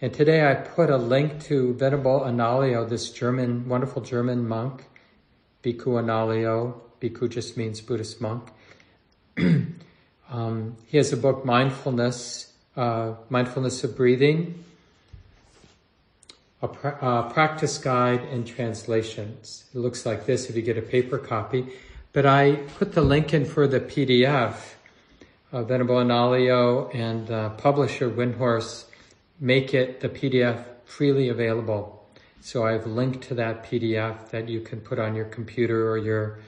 And 0.01 0.13
today 0.13 0.49
I 0.49 0.53
put 0.53 0.89
a 0.89 0.97
link 0.97 1.41
to 1.45 1.73
Venerable 1.73 2.19
Analayo, 2.21 2.87
this 2.87 3.09
German, 3.09 3.67
wonderful 3.67 4.01
German 4.01 4.47
monk, 4.47 4.85
Bhikkhu 5.63 5.87
Analayo. 6.03 6.79
Bhikkhu 7.01 7.29
just 7.29 7.57
means 7.57 7.81
Buddhist 7.81 8.21
monk. 8.21 8.49
um, 10.29 10.75
he 10.87 10.97
has 10.97 11.13
a 11.13 11.17
book, 11.17 11.45
Mindfulness, 11.45 12.51
uh, 12.75 13.13
Mindfulness 13.29 13.83
of 13.83 13.95
Breathing 13.95 14.63
a 16.61 16.67
pra- 16.67 16.97
uh, 17.01 17.29
practice 17.29 17.77
guide 17.77 18.21
and 18.31 18.45
translations. 18.45 19.65
It 19.73 19.77
looks 19.77 20.05
like 20.05 20.25
this 20.25 20.49
if 20.49 20.55
you 20.55 20.61
get 20.61 20.77
a 20.77 20.81
paper 20.81 21.17
copy. 21.17 21.67
But 22.13 22.25
I 22.25 22.55
put 22.77 22.93
the 22.93 23.01
link 23.01 23.33
in 23.33 23.45
for 23.45 23.67
the 23.67 23.79
PDF. 23.79 24.55
Uh, 25.53 25.63
Venerable 25.63 25.95
Analayo 25.95 26.93
and 26.93 27.29
uh, 27.31 27.49
publisher 27.51 28.09
Windhorse 28.09 28.85
make 29.39 29.73
it 29.73 30.01
the 30.01 30.09
PDF 30.09 30.65
freely 30.83 31.29
available. 31.29 32.05
So 32.41 32.65
I've 32.65 32.87
linked 32.87 33.21
to 33.27 33.35
that 33.35 33.63
PDF 33.63 34.29
that 34.31 34.49
you 34.49 34.61
can 34.61 34.81
put 34.81 34.99
on 34.99 35.15
your 35.15 35.25
computer 35.25 35.89
or 35.89 35.97
your 35.97 36.39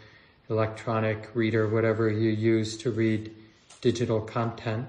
electronic 0.50 1.30
reader, 1.34 1.68
whatever 1.68 2.10
you 2.10 2.30
use 2.30 2.78
to 2.78 2.92
read 2.92 3.34
digital 3.82 4.22
content. 4.22 4.88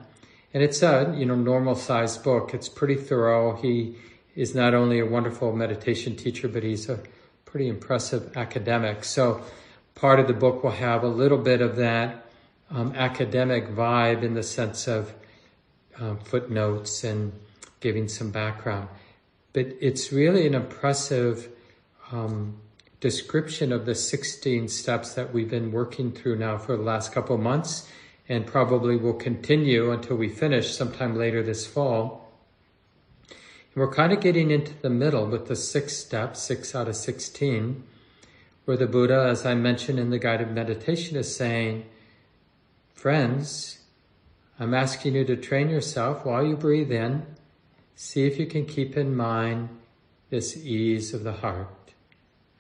And 0.53 0.63
it's 0.63 0.83
a, 0.83 1.15
you 1.17 1.27
know, 1.27 1.37
normal 1.37 1.75
sized 1.75 2.25
book. 2.25 2.53
It's 2.55 2.69
pretty 2.69 2.97
thorough. 2.97 3.57
He 3.57 3.97
is 4.35 4.55
not 4.55 4.75
only 4.75 4.99
a 4.99 5.07
wonderful 5.07 5.55
meditation 5.55 6.17
teacher, 6.17 6.49
but 6.49 6.63
he's 6.63 6.89
a 6.89 7.01
pretty 7.45 7.69
impressive 7.69 8.37
academic. 8.37 9.05
So 9.05 9.43
part 9.95 10.19
of 10.21 10.27
the 10.27 10.33
book 10.33 10.65
will 10.65 10.71
have 10.71 11.03
a 11.03 11.09
little 11.09 11.39
bit 11.39 11.61
of 11.61 11.77
that 11.77 12.27
um, 12.71 12.95
academic 12.95 13.69
vibe 13.69 14.23
in 14.23 14.35
the 14.35 14.43
sense 14.43 14.87
of 14.87 15.13
um, 15.99 16.19
footnotes 16.19 17.05
and 17.05 17.33
giving 17.81 18.09
some 18.09 18.31
background. 18.31 18.89
But 19.53 19.67
it's 19.81 20.13
really 20.13 20.47
an 20.47 20.55
impressive 20.55 21.49
um, 22.13 22.57
description 23.01 23.73
of 23.73 23.87
the 23.87 23.95
16 23.95 24.69
steps 24.69 25.15
that 25.15 25.33
we've 25.33 25.51
been 25.51 25.73
working 25.73 26.13
through 26.13 26.37
now 26.37 26.59
for 26.59 26.77
the 26.77 26.83
last 26.83 27.13
couple 27.13 27.37
months 27.39 27.89
and 28.31 28.47
probably 28.47 28.97
will 28.97 29.13
continue 29.13 29.91
until 29.91 30.17
we 30.17 30.29
finish 30.29 30.73
sometime 30.73 31.17
later 31.17 31.43
this 31.43 31.67
fall. 31.67 32.31
We're 33.75 33.93
kind 33.93 34.13
of 34.13 34.21
getting 34.21 34.53
into 34.53 34.73
the 34.81 34.89
middle 34.89 35.27
with 35.27 35.49
the 35.49 35.57
six 35.57 35.97
steps, 35.97 36.41
six 36.41 36.73
out 36.73 36.87
of 36.87 36.95
16, 36.95 37.83
where 38.67 38.77
the 38.77 38.87
Buddha, 38.87 39.27
as 39.29 39.45
I 39.45 39.55
mentioned 39.55 39.99
in 39.99 40.11
the 40.11 40.19
guided 40.21 40.53
meditation, 40.53 41.17
is 41.17 41.35
saying, 41.35 41.87
Friends, 42.95 43.81
I'm 44.61 44.75
asking 44.75 45.17
you 45.17 45.25
to 45.25 45.37
train 45.37 45.69
yourself 45.69 46.25
while 46.25 46.47
you 46.47 46.57
breathe 46.57 46.93
in. 46.93 47.27
See 47.97 48.29
if 48.29 48.39
you 48.39 48.47
can 48.47 48.65
keep 48.65 48.97
in 48.97 49.17
mind 49.17 49.71
this 50.29 50.57
ease 50.57 51.13
of 51.13 51.25
the 51.25 51.33
heart. 51.33 51.93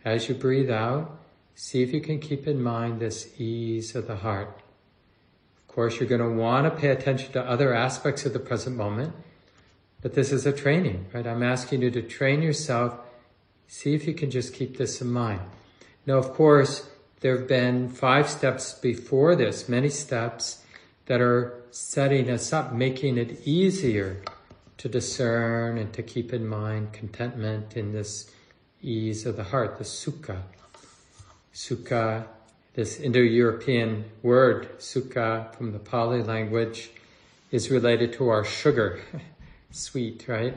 As 0.04 0.28
you 0.28 0.34
breathe 0.34 0.70
out, 0.70 1.16
see 1.54 1.84
if 1.84 1.92
you 1.92 2.00
can 2.00 2.18
keep 2.18 2.48
in 2.48 2.60
mind 2.60 2.98
this 2.98 3.38
ease 3.38 3.94
of 3.94 4.08
the 4.08 4.16
heart. 4.16 4.59
Course, 5.74 6.00
you're 6.00 6.08
going 6.08 6.20
to 6.20 6.28
want 6.28 6.64
to 6.64 6.80
pay 6.80 6.88
attention 6.88 7.32
to 7.32 7.42
other 7.42 7.72
aspects 7.72 8.26
of 8.26 8.32
the 8.32 8.40
present 8.40 8.76
moment 8.76 9.14
but 10.02 10.14
this 10.14 10.32
is 10.32 10.46
a 10.46 10.52
training, 10.52 11.06
right? 11.12 11.26
I'm 11.26 11.42
asking 11.42 11.82
you 11.82 11.90
to 11.90 12.02
train 12.02 12.42
yourself. 12.42 12.98
See 13.66 13.94
if 13.94 14.06
you 14.06 14.14
can 14.14 14.30
just 14.30 14.54
keep 14.54 14.78
this 14.78 15.00
in 15.00 15.10
mind. 15.10 15.40
Now, 16.06 16.14
of 16.14 16.32
course, 16.32 16.88
there 17.20 17.36
have 17.36 17.46
been 17.46 17.88
five 17.90 18.28
steps 18.28 18.72
before 18.72 19.36
this, 19.36 19.68
many 19.68 19.90
steps 19.90 20.64
that 21.06 21.20
are 21.20 21.62
setting 21.70 22.30
us 22.30 22.52
up, 22.52 22.72
making 22.72 23.18
it 23.18 23.46
easier 23.46 24.22
to 24.78 24.88
discern 24.88 25.76
and 25.76 25.92
to 25.92 26.02
keep 26.02 26.32
in 26.32 26.46
mind 26.46 26.92
contentment 26.92 27.76
in 27.76 27.92
this 27.92 28.30
ease 28.80 29.26
of 29.26 29.36
the 29.36 29.44
heart, 29.44 29.76
the 29.76 29.84
sukha. 29.84 30.40
Sukha, 31.52 32.26
this 32.74 33.00
Indo-European 33.00 34.04
word, 34.22 34.78
sukha 34.78 35.54
from 35.56 35.72
the 35.72 35.78
Pali 35.78 36.22
language, 36.22 36.90
is 37.50 37.70
related 37.70 38.12
to 38.14 38.28
our 38.28 38.44
sugar. 38.44 39.00
sweet, 39.70 40.26
right? 40.28 40.54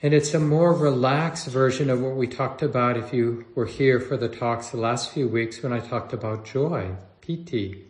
And 0.00 0.14
it's 0.14 0.32
a 0.32 0.40
more 0.40 0.72
relaxed 0.72 1.48
version 1.48 1.90
of 1.90 2.00
what 2.00 2.14
we 2.14 2.28
talked 2.28 2.62
about 2.62 2.96
if 2.96 3.12
you 3.12 3.46
were 3.56 3.66
here 3.66 3.98
for 3.98 4.16
the 4.16 4.28
talks 4.28 4.68
the 4.68 4.76
last 4.76 5.10
few 5.12 5.26
weeks 5.26 5.62
when 5.62 5.72
I 5.72 5.80
talked 5.80 6.12
about 6.12 6.44
joy, 6.44 6.94
piti, 7.20 7.84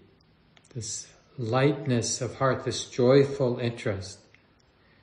this 0.74 1.06
lightness 1.36 2.22
of 2.22 2.36
heart, 2.36 2.64
this 2.64 2.86
joyful 2.86 3.58
interest. 3.58 4.20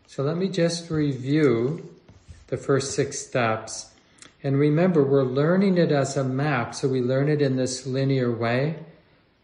So 0.08 0.24
let 0.24 0.36
me 0.36 0.50
just 0.50 0.90
review 0.90 1.96
the 2.48 2.58
first 2.58 2.96
six 2.96 3.20
steps. 3.20 3.92
And 4.46 4.60
remember, 4.60 5.04
we're 5.04 5.24
learning 5.24 5.80
it 5.80 5.92
as 5.92 6.16
a 6.16 6.24
map, 6.24 6.76
so 6.76 6.88
we 6.88 7.02
learn 7.02 7.30
it 7.30 7.42
in 7.42 7.56
this 7.56 7.88
linear 7.88 8.32
way, 8.32 8.78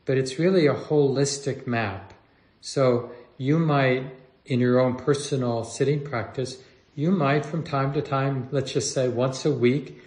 but 0.05 0.15
it's 0.15 0.38
really 0.38 0.67
a 0.67 0.75
holistic 0.75 1.65
map. 1.65 2.13
So 2.62 3.12
you 3.36 3.58
might, 3.58 4.15
in 4.46 4.60
your 4.60 4.79
own 4.79 4.93
personal 4.93 5.63
sitting 5.63 6.03
practice, 6.03 6.62
you 6.93 7.10
might 7.10 7.48
from 7.48 7.63
time 7.63 7.93
to 7.93 8.01
time, 8.03 8.48
let's 8.51 8.74
just 8.74 8.93
say 8.93 9.08
once 9.08 9.43
a 9.43 9.51
week, 9.51 10.00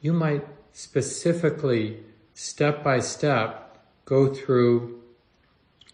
you 0.00 0.12
might 0.12 0.46
specifically, 0.72 2.04
step 2.32 2.84
by 2.84 3.00
step, 3.00 3.76
go 4.04 4.32
through 4.32 5.02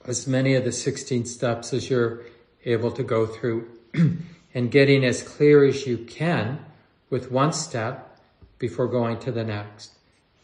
as 0.05 0.27
many 0.27 0.55
of 0.55 0.65
the 0.65 0.73
16 0.73 1.25
steps 1.25 1.73
as 1.73 1.89
you're 1.89 2.21
able 2.67 2.91
to 2.93 3.03
go 3.03 3.25
through 3.25 3.71
and 4.55 4.71
getting 4.71 5.03
as 5.03 5.23
clear 5.23 5.65
as 5.65 5.87
you 5.87 5.97
can 5.97 6.63
with 7.09 7.31
one 7.31 7.55
step 7.55 8.11
before 8.59 8.89
going 8.89 9.19
to 9.21 9.33
the 9.33 9.45
next. 9.45 9.93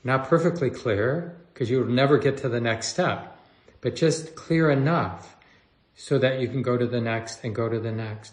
Not 0.02 0.28
perfectly 0.28 0.70
clear, 0.70 1.36
because 1.52 1.70
you'll 1.70 1.86
never 1.86 2.18
get 2.18 2.38
to 2.38 2.48
the 2.48 2.60
next 2.60 2.88
step, 2.88 3.36
but 3.80 3.96
just 3.96 4.34
clear 4.34 4.70
enough 4.70 5.36
so 5.94 6.18
that 6.18 6.40
you 6.40 6.48
can 6.48 6.62
go 6.62 6.78
to 6.78 6.86
the 6.86 7.00
next 7.00 7.44
and 7.44 7.54
go 7.54 7.68
to 7.68 7.78
the 7.78 7.92
next. 7.92 8.32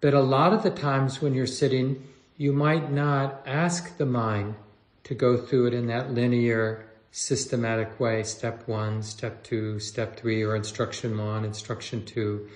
But 0.00 0.14
a 0.14 0.20
lot 0.20 0.52
of 0.52 0.62
the 0.62 0.70
times 0.70 1.22
when 1.22 1.34
you're 1.34 1.46
sitting, 1.46 2.08
you 2.36 2.52
might 2.52 2.90
not 2.90 3.42
ask 3.46 3.96
the 3.96 4.06
mind 4.06 4.56
to 5.04 5.14
go 5.14 5.36
through 5.36 5.66
it 5.66 5.74
in 5.74 5.86
that 5.86 6.12
linear, 6.12 6.86
systematic 7.12 8.00
way 8.00 8.22
step 8.22 8.66
one, 8.66 9.02
step 9.02 9.44
two, 9.44 9.78
step 9.78 10.16
three, 10.16 10.42
or 10.42 10.56
instruction 10.56 11.16
one, 11.18 11.44
instruction 11.44 12.04
two. 12.04 12.48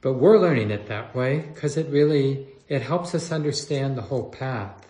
But 0.00 0.14
we're 0.14 0.38
learning 0.38 0.70
it 0.70 0.86
that 0.86 1.14
way 1.14 1.40
because 1.40 1.76
it 1.76 1.88
really 1.90 2.48
it 2.68 2.82
helps 2.82 3.14
us 3.14 3.32
understand 3.32 3.98
the 3.98 4.02
whole 4.02 4.30
path. 4.30 4.86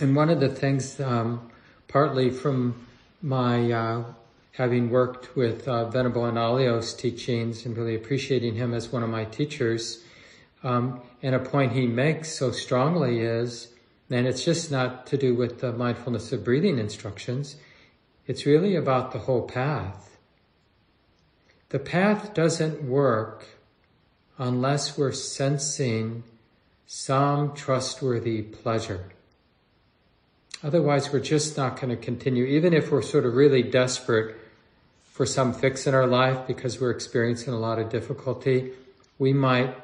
And 0.00 0.14
one 0.14 0.30
of 0.30 0.38
the 0.38 0.48
things, 0.48 1.00
um, 1.00 1.50
partly 1.88 2.30
from 2.30 2.86
my 3.20 3.72
uh, 3.72 4.04
having 4.52 4.90
worked 4.90 5.34
with 5.34 5.66
uh, 5.66 5.90
Venerable 5.90 6.22
Analayo's 6.22 6.94
teachings 6.94 7.66
and 7.66 7.76
really 7.76 7.96
appreciating 7.96 8.54
him 8.54 8.74
as 8.74 8.92
one 8.92 9.02
of 9.02 9.10
my 9.10 9.24
teachers, 9.24 10.04
um, 10.62 11.00
and 11.20 11.34
a 11.34 11.40
point 11.40 11.72
he 11.72 11.88
makes 11.88 12.32
so 12.32 12.52
strongly 12.52 13.20
is, 13.20 13.72
and 14.08 14.26
it's 14.26 14.44
just 14.44 14.70
not 14.70 15.04
to 15.08 15.16
do 15.16 15.34
with 15.34 15.60
the 15.60 15.72
mindfulness 15.72 16.32
of 16.32 16.44
breathing 16.44 16.78
instructions, 16.78 17.56
it's 18.28 18.46
really 18.46 18.76
about 18.76 19.10
the 19.10 19.20
whole 19.20 19.42
path. 19.42 20.16
The 21.70 21.80
path 21.80 22.34
doesn't 22.34 22.84
work 22.84 23.46
unless 24.38 24.96
we're 24.96 25.12
sensing 25.12 26.22
some 26.86 27.52
trustworthy 27.54 28.42
pleasure. 28.42 29.10
Otherwise, 30.62 31.12
we're 31.12 31.20
just 31.20 31.56
not 31.56 31.80
going 31.80 31.90
to 31.90 31.96
continue, 31.96 32.44
even 32.44 32.72
if 32.72 32.90
we're 32.90 33.02
sort 33.02 33.24
of 33.24 33.34
really 33.34 33.62
desperate 33.62 34.36
for 35.04 35.24
some 35.24 35.52
fix 35.52 35.86
in 35.86 35.94
our 35.94 36.06
life 36.06 36.46
because 36.46 36.80
we're 36.80 36.90
experiencing 36.90 37.52
a 37.52 37.58
lot 37.58 37.78
of 37.78 37.90
difficulty. 37.90 38.72
We 39.18 39.32
might 39.32 39.74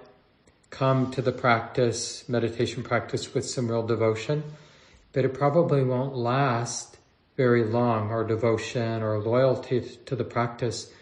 come 0.71 1.13
to 1.13 1.23
the 1.23 1.33
practice, 1.33 2.29
meditation 2.29 2.83
practice, 2.83 3.35
with 3.35 3.45
some 3.45 3.71
real 3.71 3.87
devotion, 3.87 4.43
but 5.13 5.25
it 5.25 5.33
probably 5.33 5.85
won't 5.85 6.17
last 6.17 6.99
very 7.37 7.65
long, 7.65 8.11
our 8.11 8.25
devotion 8.25 9.03
or 9.03 9.19
loyalty 9.19 9.81
to 10.07 10.17
the 10.17 10.25
practice, 10.25 10.93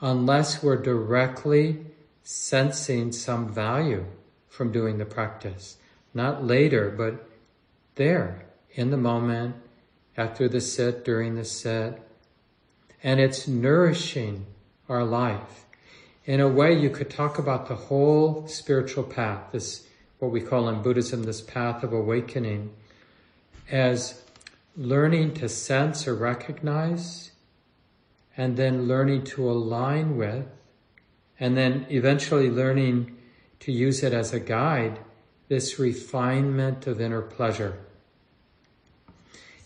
unless 0.00 0.62
we're 0.62 0.80
directly 0.80 1.78
sensing 2.22 3.12
some 3.12 3.52
value 3.52 4.04
from 4.48 4.72
doing 4.72 4.98
the 4.98 5.04
practice. 5.04 5.76
Not 6.12 6.44
later, 6.44 6.90
but 6.90 7.28
there, 7.96 8.44
in 8.74 8.90
the 8.90 8.96
moment, 8.96 9.56
after 10.16 10.48
the 10.48 10.60
sit, 10.60 11.04
during 11.04 11.34
the 11.34 11.44
sit. 11.44 12.00
And 13.02 13.20
it's 13.20 13.48
nourishing 13.48 14.46
our 14.88 15.04
life 15.04 15.64
in 16.26 16.40
a 16.40 16.48
way, 16.48 16.78
you 16.78 16.88
could 16.88 17.10
talk 17.10 17.38
about 17.38 17.68
the 17.68 17.74
whole 17.74 18.46
spiritual 18.46 19.04
path, 19.04 19.52
this, 19.52 19.86
what 20.18 20.30
we 20.30 20.40
call 20.40 20.68
in 20.70 20.82
Buddhism, 20.82 21.24
this 21.24 21.42
path 21.42 21.82
of 21.82 21.92
awakening, 21.92 22.72
as 23.70 24.22
learning 24.74 25.34
to 25.34 25.48
sense 25.50 26.08
or 26.08 26.14
recognize, 26.14 27.32
and 28.36 28.56
then 28.56 28.88
learning 28.88 29.24
to 29.24 29.50
align 29.50 30.16
with, 30.16 30.46
and 31.38 31.56
then 31.56 31.86
eventually 31.90 32.48
learning 32.48 33.14
to 33.60 33.70
use 33.70 34.02
it 34.02 34.14
as 34.14 34.32
a 34.32 34.40
guide, 34.40 34.98
this 35.48 35.78
refinement 35.78 36.86
of 36.86 37.02
inner 37.02 37.20
pleasure. 37.20 37.83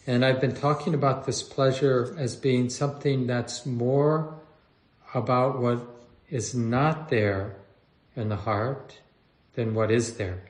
And 0.09 0.25
I've 0.25 0.41
been 0.41 0.55
talking 0.55 0.95
about 0.95 1.27
this 1.27 1.43
pleasure 1.43 2.17
as 2.19 2.35
being 2.35 2.71
something 2.71 3.27
that's 3.27 3.67
more 3.67 4.41
about 5.13 5.59
what 5.59 5.87
is 6.31 6.55
not 6.55 7.11
there 7.11 7.57
in 8.17 8.31
the 8.31 8.37
heart, 8.37 9.01
than 9.53 9.75
what 9.75 9.91
is 9.91 10.17
there? 10.17 10.45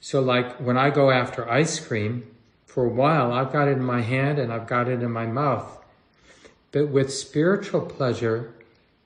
So 0.00 0.22
like 0.22 0.56
when 0.60 0.78
I 0.78 0.88
go 0.88 1.10
after 1.10 1.46
ice 1.46 1.78
cream, 1.78 2.34
for 2.64 2.86
a 2.86 2.88
while 2.88 3.34
I've 3.34 3.52
got 3.52 3.68
it 3.68 3.72
in 3.72 3.84
my 3.84 4.00
hand 4.00 4.38
and 4.38 4.50
I've 4.50 4.66
got 4.66 4.88
it 4.88 5.02
in 5.02 5.12
my 5.12 5.26
mouth. 5.26 5.78
But 6.72 6.88
with 6.88 7.12
spiritual 7.12 7.82
pleasure, 7.82 8.54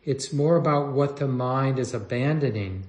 it's 0.04 0.32
more 0.32 0.54
about 0.54 0.92
what 0.92 1.16
the 1.16 1.26
mind 1.26 1.80
is 1.80 1.92
abandoning. 1.92 2.84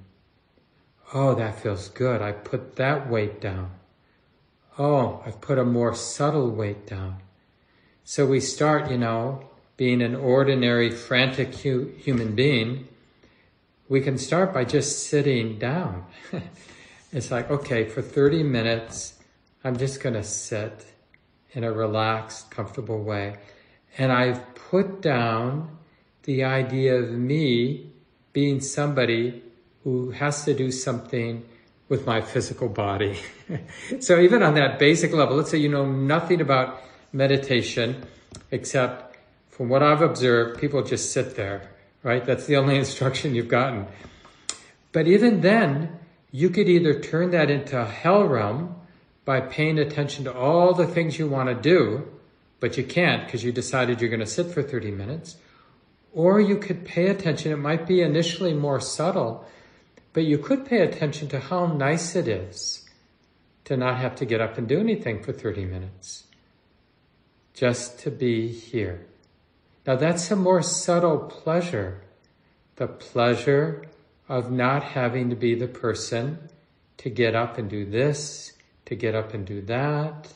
Oh, 1.15 1.33
that 1.33 1.59
feels 1.59 1.89
good. 1.89 2.21
I 2.21 2.31
put 2.31 2.75
that 2.75 3.09
weight 3.09 3.41
down. 3.41 3.71
Oh, 4.77 5.23
I've 5.25 5.39
put 5.39 5.57
a 5.57 5.63
more 5.63 5.95
subtle 5.95 6.49
weight 6.49 6.85
down. 6.85 7.21
So 8.03 8.25
we 8.25 8.39
start, 8.41 8.91
you 8.91 8.97
know, 8.97 9.49
being 9.77 10.01
an 10.01 10.15
ordinary, 10.15 10.91
frantic 10.91 11.55
hu- 11.55 11.93
human 11.97 12.35
being, 12.35 12.88
we 13.88 14.01
can 14.01 14.17
start 14.17 14.53
by 14.53 14.65
just 14.65 15.07
sitting 15.07 15.57
down. 15.57 16.05
it's 17.11 17.31
like, 17.31 17.49
okay, 17.49 17.85
for 17.85 18.01
30 18.01 18.43
minutes, 18.43 19.17
I'm 19.63 19.77
just 19.77 20.01
going 20.01 20.15
to 20.15 20.23
sit 20.23 20.85
in 21.53 21.63
a 21.63 21.71
relaxed, 21.71 22.51
comfortable 22.51 23.01
way. 23.01 23.38
And 23.97 24.11
I've 24.11 24.55
put 24.55 25.01
down 25.01 25.77
the 26.23 26.43
idea 26.43 26.95
of 26.95 27.11
me 27.11 27.91
being 28.33 28.59
somebody 28.59 29.41
who 29.83 30.11
has 30.11 30.43
to 30.45 30.53
do 30.53 30.69
something 30.71 31.45
with 31.87 32.05
my 32.05 32.21
physical 32.21 32.67
body. 32.67 33.19
so 33.99 34.19
even 34.19 34.41
on 34.41 34.55
that 34.55 34.79
basic 34.79 35.13
level, 35.13 35.35
let's 35.35 35.51
say 35.51 35.57
you 35.57 35.69
know 35.69 35.85
nothing 35.85 36.41
about 36.41 36.81
meditation, 37.13 38.05
except 38.51 39.17
from 39.49 39.69
what 39.69 39.83
I've 39.83 40.01
observed, 40.01 40.59
people 40.59 40.83
just 40.83 41.13
sit 41.13 41.35
there 41.35 41.69
right? 42.05 42.23
That's 42.23 42.45
the 42.45 42.55
only 42.55 42.77
instruction 42.85 43.35
you've 43.35 43.49
gotten. 43.49 43.87
But 44.93 45.07
even 45.07 45.41
then, 45.41 45.99
you 46.31 46.49
could 46.49 46.69
either 46.69 46.97
turn 46.97 47.31
that 47.31 47.51
into 47.51 47.83
hell 47.83 48.23
realm 48.23 48.75
by 49.25 49.41
paying 49.41 49.79
attention 49.79 50.23
to 50.25 50.33
all 50.33 50.73
the 50.73 50.87
things 50.87 51.17
you 51.19 51.27
want 51.27 51.49
to 51.49 51.55
do, 51.55 52.07
but 52.61 52.77
you 52.77 52.83
can't 52.83 53.25
because 53.25 53.43
you 53.43 53.51
decided 53.51 53.99
you're 53.99 54.09
going 54.09 54.19
to 54.21 54.25
sit 54.25 54.51
for 54.51 54.61
30 54.61 54.91
minutes. 54.91 55.35
Or 56.13 56.39
you 56.39 56.57
could 56.57 56.85
pay 56.85 57.07
attention. 57.07 57.51
It 57.51 57.57
might 57.57 57.87
be 57.87 58.01
initially 58.01 58.53
more 58.53 58.79
subtle, 58.79 59.45
but 60.15 60.23
you 60.23 60.38
could 60.38 60.65
pay 60.65 60.80
attention 60.80 61.28
to 61.28 61.41
how 61.41 61.65
nice 61.65 62.15
it 62.15 62.25
is 62.25 62.89
to 63.65 63.75
not 63.75 63.97
have 63.97 64.15
to 64.15 64.23
get 64.23 64.39
up 64.39 64.58
and 64.58 64.65
do 64.65 64.80
anything 64.80 65.21
for 65.21 65.34
30 65.34 65.65
minutes. 65.65 66.23
Just 67.54 67.99
to 67.99 68.12
be 68.12 68.47
here. 68.47 69.06
Now 69.86 69.97
that's 69.97 70.32
a 70.32 70.38
more 70.38 70.62
subtle 70.62 71.17
pleasure. 71.17 72.01
The 72.78 72.88
pleasure 72.88 73.84
of 74.30 74.49
not 74.49 74.84
having 74.84 75.30
to 75.32 75.36
be 75.36 75.54
the 75.54 75.67
person 75.67 76.47
to 76.97 77.10
get 77.10 77.36
up 77.36 77.58
and 77.58 77.69
do 77.69 77.84
this, 77.84 78.54
to 78.86 78.95
get 78.95 79.15
up 79.15 79.34
and 79.34 79.45
do 79.45 79.62
that. 79.63 80.30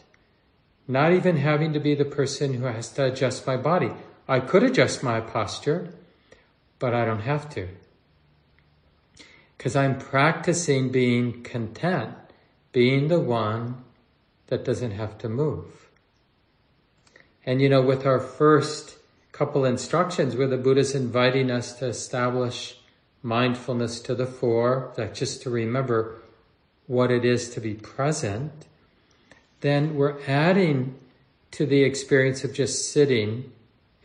Not 0.89 1.13
even 1.13 1.37
having 1.37 1.71
to 1.71 1.79
be 1.79 1.95
the 1.95 2.03
person 2.03 2.55
who 2.55 2.65
has 2.65 2.91
to 2.93 3.05
adjust 3.05 3.47
my 3.47 3.55
body. 3.55 3.91
I 4.27 4.41
could 4.41 4.63
adjust 4.63 5.03
my 5.03 5.21
posture, 5.21 5.93
but 6.79 6.93
I 6.93 7.05
don't 7.05 7.21
have 7.21 7.49
to. 7.51 7.69
Because 9.59 9.75
I'm 9.75 9.99
practicing 9.99 10.89
being 10.89 11.43
content, 11.43 12.15
being 12.71 13.09
the 13.09 13.19
one 13.19 13.83
that 14.47 14.63
doesn't 14.63 14.91
have 14.91 15.17
to 15.17 15.27
move. 15.27 15.89
And 17.45 17.61
you 17.61 17.67
know, 17.67 17.81
with 17.81 18.05
our 18.05 18.21
first 18.21 18.95
couple 19.33 19.65
instructions 19.65 20.37
where 20.37 20.47
the 20.47 20.55
Buddha's 20.55 20.95
inviting 20.95 21.51
us 21.51 21.73
to 21.79 21.87
establish 21.87 22.77
mindfulness 23.21 23.99
to 23.99 24.15
the 24.15 24.25
fore, 24.25 24.93
that 24.95 25.13
just 25.13 25.41
to 25.41 25.49
remember 25.49 26.21
what 26.87 27.11
it 27.11 27.25
is 27.25 27.49
to 27.49 27.59
be 27.59 27.73
present, 27.73 28.65
then 29.59 29.95
we're 29.95 30.21
adding 30.25 30.95
to 31.51 31.65
the 31.65 31.83
experience 31.83 32.45
of 32.45 32.53
just 32.53 32.93
sitting 32.93 33.51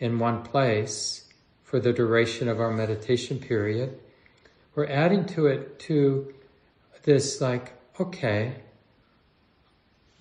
in 0.00 0.18
one 0.18 0.42
place 0.42 1.32
for 1.62 1.78
the 1.78 1.92
duration 1.92 2.48
of 2.48 2.58
our 2.58 2.72
meditation 2.72 3.38
period. 3.38 4.00
We're 4.74 4.86
adding 4.86 5.24
to 5.26 5.46
it 5.46 5.78
to 5.80 6.34
this 7.04 7.40
like, 7.40 7.72
okay, 8.00 8.56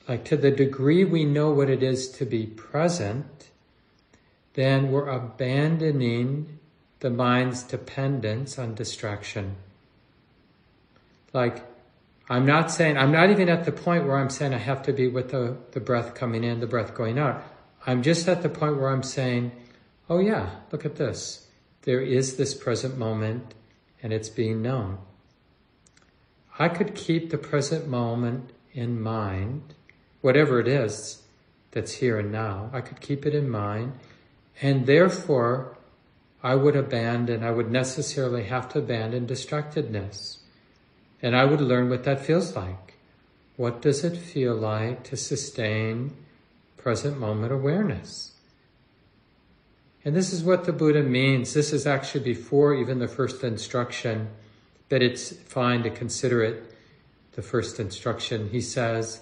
like 0.07 0.25
to 0.25 0.37
the 0.37 0.51
degree 0.51 1.03
we 1.03 1.23
know 1.23 1.51
what 1.51 1.69
it 1.69 1.81
is 1.81 2.09
to 2.09 2.25
be 2.25 2.45
present, 2.45 3.49
then 4.53 4.91
we're 4.91 5.07
abandoning 5.07 6.59
the 6.99 7.09
mind's 7.09 7.63
dependence 7.63 8.59
on 8.59 8.75
distraction. 8.75 9.55
Like, 11.31 11.65
I'm 12.29 12.45
not 12.45 12.71
saying, 12.71 12.97
I'm 12.97 13.11
not 13.11 13.29
even 13.29 13.49
at 13.49 13.65
the 13.65 13.71
point 13.71 14.05
where 14.05 14.17
I'm 14.17 14.29
saying 14.29 14.53
I 14.53 14.57
have 14.57 14.83
to 14.83 14.93
be 14.93 15.07
with 15.07 15.31
the, 15.31 15.57
the 15.71 15.79
breath 15.79 16.13
coming 16.13 16.43
in, 16.43 16.59
the 16.59 16.67
breath 16.67 16.93
going 16.93 17.17
out. 17.17 17.43
I'm 17.85 18.01
just 18.01 18.27
at 18.27 18.41
the 18.43 18.49
point 18.49 18.77
where 18.77 18.89
I'm 18.89 19.03
saying, 19.03 19.51
oh 20.09 20.19
yeah, 20.19 20.49
look 20.71 20.85
at 20.85 20.95
this. 20.95 21.47
There 21.81 21.99
is 21.99 22.37
this 22.37 22.53
present 22.53 22.97
moment 22.97 23.53
and 24.03 24.13
it's 24.13 24.29
being 24.29 24.61
known. 24.61 24.99
I 26.59 26.67
could 26.69 26.93
keep 26.93 27.31
the 27.31 27.37
present 27.39 27.87
moment 27.87 28.51
in 28.73 29.01
mind, 29.01 29.73
whatever 30.21 30.59
it 30.59 30.67
is 30.67 31.23
that's 31.71 31.93
here 31.93 32.19
and 32.19 32.31
now. 32.31 32.69
I 32.71 32.81
could 32.81 32.99
keep 32.99 33.25
it 33.25 33.33
in 33.33 33.49
mind 33.49 33.93
and 34.61 34.85
therefore 34.85 35.77
I 36.43 36.55
would 36.55 36.75
abandon, 36.75 37.43
I 37.43 37.51
would 37.51 37.71
necessarily 37.71 38.43
have 38.43 38.69
to 38.69 38.79
abandon 38.79 39.25
distractedness. 39.25 40.39
And 41.21 41.35
I 41.35 41.45
would 41.45 41.61
learn 41.61 41.89
what 41.89 42.03
that 42.03 42.25
feels 42.25 42.55
like. 42.55 42.95
What 43.55 43.81
does 43.81 44.03
it 44.03 44.17
feel 44.17 44.53
like 44.53 45.03
to 45.05 45.15
sustain 45.15 46.15
present 46.75 47.17
moment 47.17 47.53
awareness? 47.53 48.32
And 50.05 50.15
this 50.15 50.33
is 50.33 50.43
what 50.43 50.65
the 50.65 50.73
Buddha 50.73 51.01
means. 51.01 51.53
This 51.53 51.71
is 51.71 51.87
actually 51.87 52.23
before 52.23 52.73
even 52.73 52.99
the 52.99 53.07
first 53.07 53.43
instruction, 53.43 54.29
but 54.89 55.01
it's 55.01 55.31
fine 55.31 55.83
to 55.83 55.89
consider 55.89 56.43
it 56.43 56.75
the 57.33 57.41
first 57.41 57.79
instruction. 57.79 58.49
He 58.49 58.61
says, 58.61 59.21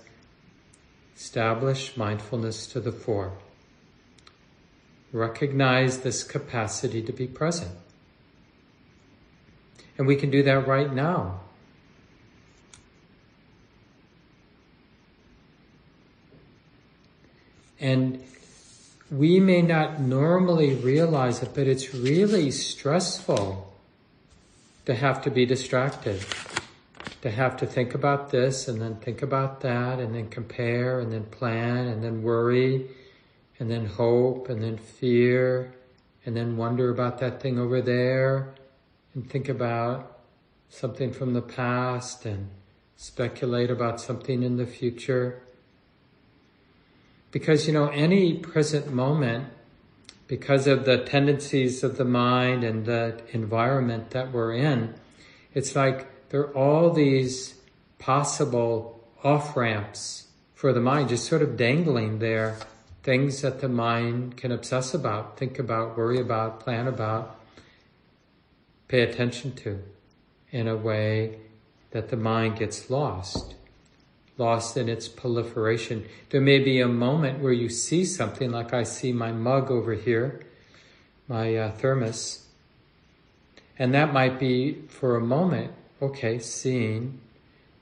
establish 1.15 1.95
mindfulness 1.95 2.65
to 2.67 2.79
the 2.79 2.91
fore. 2.91 3.33
Recognize 5.13 5.99
this 5.99 6.23
capacity 6.23 7.01
to 7.03 7.13
be 7.13 7.27
present. 7.27 7.71
And 9.97 10.07
we 10.07 10.15
can 10.15 10.31
do 10.31 10.41
that 10.43 10.67
right 10.67 10.91
now. 10.91 11.41
And 17.79 18.23
we 19.11 19.41
may 19.41 19.61
not 19.61 19.99
normally 19.99 20.73
realize 20.75 21.43
it, 21.43 21.49
but 21.53 21.67
it's 21.67 21.93
really 21.93 22.49
stressful 22.49 23.73
to 24.85 24.95
have 24.95 25.21
to 25.23 25.29
be 25.29 25.45
distracted, 25.45 26.23
to 27.21 27.29
have 27.29 27.57
to 27.57 27.65
think 27.65 27.93
about 27.93 28.31
this 28.31 28.69
and 28.69 28.81
then 28.81 28.95
think 28.95 29.21
about 29.21 29.59
that 29.61 29.99
and 29.99 30.15
then 30.15 30.29
compare 30.29 31.01
and 31.01 31.11
then 31.11 31.25
plan 31.25 31.87
and 31.87 32.01
then 32.01 32.23
worry 32.23 32.87
and 33.59 33.69
then 33.69 33.85
hope 33.85 34.47
and 34.47 34.63
then 34.63 34.77
fear 34.77 35.73
and 36.25 36.35
then 36.35 36.55
wonder 36.55 36.89
about 36.89 37.19
that 37.19 37.41
thing 37.41 37.59
over 37.59 37.81
there 37.81 38.53
and 39.13 39.29
think 39.29 39.49
about 39.49 40.19
something 40.69 41.11
from 41.11 41.33
the 41.33 41.41
past 41.41 42.25
and 42.25 42.49
speculate 42.95 43.69
about 43.69 43.99
something 43.99 44.41
in 44.41 44.55
the 44.55 44.65
future. 44.65 45.41
Because, 47.31 47.65
you 47.65 47.73
know, 47.73 47.87
any 47.87 48.35
present 48.35 48.91
moment, 48.93 49.47
because 50.27 50.67
of 50.67 50.85
the 50.85 50.97
tendencies 50.97 51.83
of 51.83 51.97
the 51.97 52.05
mind 52.05 52.63
and 52.63 52.85
the 52.85 53.21
environment 53.31 54.11
that 54.11 54.31
we're 54.31 54.53
in, 54.53 54.93
it's 55.53 55.75
like 55.75 56.29
there 56.29 56.41
are 56.41 56.55
all 56.55 56.91
these 56.91 57.55
possible 57.99 59.07
off 59.23 59.55
ramps 59.55 60.27
for 60.53 60.73
the 60.73 60.79
mind, 60.79 61.09
just 61.09 61.25
sort 61.25 61.41
of 61.41 61.57
dangling 61.57 62.19
there, 62.19 62.57
things 63.03 63.41
that 63.41 63.61
the 63.61 63.69
mind 63.69 64.37
can 64.37 64.51
obsess 64.51 64.93
about, 64.93 65.37
think 65.37 65.57
about, 65.57 65.97
worry 65.97 66.19
about, 66.19 66.59
plan 66.59 66.87
about, 66.87 67.39
pay 68.87 69.01
attention 69.01 69.53
to 69.55 69.81
in 70.51 70.67
a 70.67 70.75
way 70.75 71.39
that 71.91 72.09
the 72.09 72.17
mind 72.17 72.59
gets 72.59 72.89
lost 72.89 73.55
lost 74.41 74.75
in 74.75 74.89
its 74.89 75.07
proliferation. 75.07 76.03
There 76.31 76.41
may 76.41 76.59
be 76.59 76.81
a 76.81 76.87
moment 76.87 77.39
where 77.39 77.53
you 77.53 77.69
see 77.69 78.03
something 78.03 78.51
like 78.51 78.73
I 78.73 78.83
see 78.83 79.13
my 79.13 79.31
mug 79.31 79.69
over 79.69 79.93
here, 79.93 80.41
my 81.27 81.55
uh, 81.55 81.71
thermos, 81.71 82.47
and 83.77 83.93
that 83.93 84.11
might 84.11 84.39
be 84.39 84.81
for 84.89 85.15
a 85.15 85.21
moment, 85.21 85.71
okay, 86.01 86.39
seeing, 86.39 87.21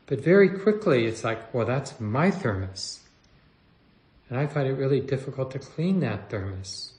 but 0.06 0.22
very 0.22 0.50
quickly 0.50 1.06
it's 1.06 1.24
like, 1.24 1.54
well, 1.54 1.66
that's 1.66 2.00
my 2.00 2.30
thermos. 2.30 3.00
And 4.30 4.38
I 4.38 4.46
find 4.46 4.68
it 4.68 4.74
really 4.74 5.00
difficult 5.00 5.52
to 5.52 5.60
clean 5.60 6.02
that 6.02 6.30
thermos. 6.30 6.94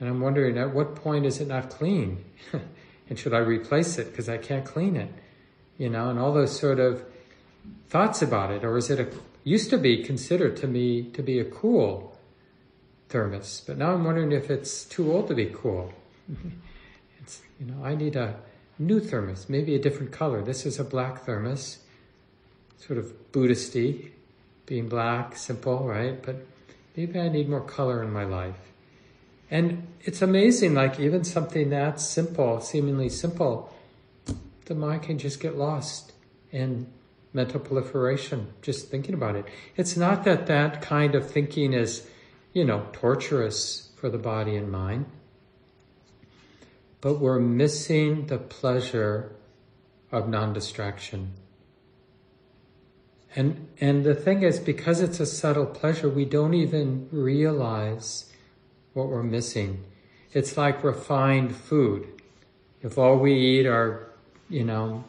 And 0.00 0.08
I'm 0.08 0.20
wondering 0.20 0.58
at 0.58 0.74
what 0.74 0.96
point 0.96 1.26
is 1.26 1.40
it 1.40 1.48
not 1.48 1.70
clean? 1.70 2.24
and 3.08 3.18
should 3.18 3.34
I 3.34 3.38
replace 3.38 3.98
it 3.98 4.10
because 4.10 4.28
I 4.28 4.38
can't 4.38 4.64
clean 4.64 4.96
it? 4.96 5.12
You 5.78 5.90
know, 5.90 6.10
and 6.10 6.18
all 6.18 6.32
those 6.32 6.58
sort 6.58 6.80
of 6.80 7.04
thoughts 7.88 8.22
about 8.22 8.50
it, 8.50 8.64
or 8.64 8.76
is 8.76 8.90
it 8.90 9.00
a 9.00 9.08
used 9.44 9.70
to 9.70 9.78
be 9.78 10.02
considered 10.02 10.56
to 10.56 10.66
me 10.66 11.02
to 11.10 11.22
be 11.22 11.38
a 11.38 11.44
cool 11.44 12.18
thermos, 13.10 13.62
but 13.66 13.76
now 13.76 13.92
I'm 13.92 14.04
wondering 14.04 14.32
if 14.32 14.50
it's 14.50 14.84
too 14.84 15.12
old 15.12 15.28
to 15.28 15.34
be 15.34 15.46
cool. 15.54 15.92
it's 17.20 17.42
you 17.60 17.66
know 17.66 17.84
I 17.84 17.94
need 17.94 18.16
a 18.16 18.36
new 18.78 19.00
thermos, 19.00 19.48
maybe 19.48 19.74
a 19.74 19.78
different 19.78 20.10
color. 20.10 20.42
This 20.42 20.66
is 20.66 20.80
a 20.80 20.84
black 20.84 21.24
thermos, 21.24 21.78
sort 22.78 22.98
of 22.98 23.12
Buddhisty, 23.32 24.10
being 24.66 24.88
black, 24.88 25.36
simple, 25.36 25.86
right? 25.86 26.20
But 26.20 26.46
maybe 26.96 27.20
I 27.20 27.28
need 27.28 27.48
more 27.48 27.60
color 27.60 28.02
in 28.02 28.12
my 28.12 28.24
life. 28.24 28.58
And 29.50 29.86
it's 30.00 30.22
amazing, 30.22 30.74
like 30.74 30.98
even 30.98 31.22
something 31.22 31.70
that 31.70 32.00
simple, 32.00 32.60
seemingly 32.60 33.10
simple, 33.10 33.72
the 34.64 34.74
mind 34.74 35.02
can 35.02 35.18
just 35.18 35.38
get 35.38 35.56
lost 35.56 36.12
and 36.50 36.86
mental 37.34 37.60
proliferation, 37.60 38.54
just 38.62 38.88
thinking 38.88 39.14
about 39.14 39.36
it. 39.36 39.44
It's 39.76 39.96
not 39.96 40.24
that 40.24 40.46
that 40.46 40.80
kind 40.80 41.14
of 41.14 41.28
thinking 41.28 41.72
is, 41.72 42.06
you 42.52 42.64
know, 42.64 42.86
torturous 42.92 43.90
for 43.96 44.08
the 44.08 44.18
body 44.18 44.56
and 44.56 44.70
mind, 44.70 45.06
but 47.00 47.18
we're 47.18 47.40
missing 47.40 48.28
the 48.28 48.38
pleasure 48.38 49.34
of 50.12 50.28
non-distraction. 50.28 51.32
And, 53.36 53.66
and 53.80 54.04
the 54.04 54.14
thing 54.14 54.42
is, 54.42 54.60
because 54.60 55.00
it's 55.00 55.18
a 55.18 55.26
subtle 55.26 55.66
pleasure, 55.66 56.08
we 56.08 56.24
don't 56.24 56.54
even 56.54 57.08
realize 57.10 58.32
what 58.92 59.08
we're 59.08 59.24
missing. 59.24 59.84
It's 60.32 60.56
like 60.56 60.84
refined 60.84 61.56
food. 61.56 62.06
If 62.80 62.96
all 62.96 63.18
we 63.18 63.34
eat 63.34 63.66
are, 63.66 64.08
you 64.48 64.62
know, 64.62 65.04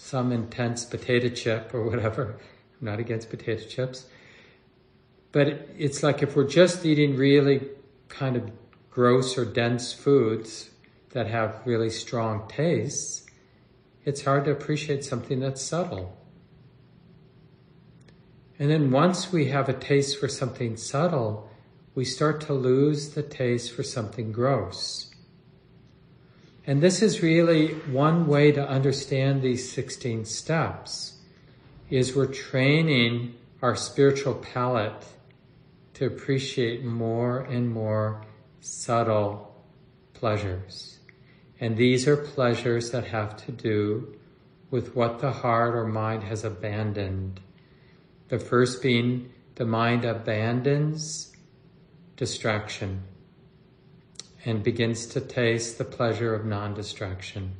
some 0.00 0.32
intense 0.32 0.86
potato 0.86 1.28
chip 1.28 1.74
or 1.74 1.84
whatever. 1.84 2.36
I'm 2.80 2.86
not 2.86 2.98
against 2.98 3.28
potato 3.28 3.62
chips. 3.66 4.06
But 5.30 5.68
it's 5.76 6.02
like 6.02 6.22
if 6.22 6.34
we're 6.34 6.48
just 6.48 6.86
eating 6.86 7.16
really 7.16 7.68
kind 8.08 8.34
of 8.34 8.50
gross 8.90 9.36
or 9.36 9.44
dense 9.44 9.92
foods 9.92 10.70
that 11.10 11.26
have 11.26 11.60
really 11.66 11.90
strong 11.90 12.48
tastes, 12.48 13.26
it's 14.06 14.24
hard 14.24 14.46
to 14.46 14.50
appreciate 14.50 15.04
something 15.04 15.38
that's 15.38 15.62
subtle. 15.62 16.16
And 18.58 18.70
then 18.70 18.90
once 18.90 19.30
we 19.30 19.48
have 19.48 19.68
a 19.68 19.74
taste 19.74 20.18
for 20.18 20.28
something 20.28 20.78
subtle, 20.78 21.50
we 21.94 22.06
start 22.06 22.40
to 22.42 22.54
lose 22.54 23.10
the 23.10 23.22
taste 23.22 23.72
for 23.72 23.82
something 23.82 24.32
gross. 24.32 25.09
And 26.66 26.82
this 26.82 27.02
is 27.02 27.22
really 27.22 27.68
one 27.68 28.26
way 28.26 28.52
to 28.52 28.68
understand 28.68 29.42
these 29.42 29.70
16 29.72 30.24
steps 30.26 31.18
is 31.88 32.14
we're 32.14 32.26
training 32.26 33.34
our 33.62 33.74
spiritual 33.74 34.34
palate 34.34 35.04
to 35.94 36.06
appreciate 36.06 36.84
more 36.84 37.40
and 37.40 37.68
more 37.68 38.24
subtle 38.60 39.64
pleasures. 40.14 40.98
And 41.58 41.76
these 41.76 42.06
are 42.06 42.16
pleasures 42.16 42.90
that 42.90 43.06
have 43.06 43.36
to 43.44 43.52
do 43.52 44.14
with 44.70 44.94
what 44.94 45.18
the 45.18 45.32
heart 45.32 45.74
or 45.74 45.86
mind 45.86 46.22
has 46.24 46.44
abandoned. 46.44 47.40
The 48.28 48.38
first 48.38 48.82
being 48.82 49.32
the 49.56 49.66
mind 49.66 50.04
abandons 50.04 51.32
distraction 52.16 53.02
and 54.44 54.62
begins 54.62 55.06
to 55.06 55.20
taste 55.20 55.78
the 55.78 55.84
pleasure 55.84 56.34
of 56.34 56.44
non-distraction. 56.44 57.52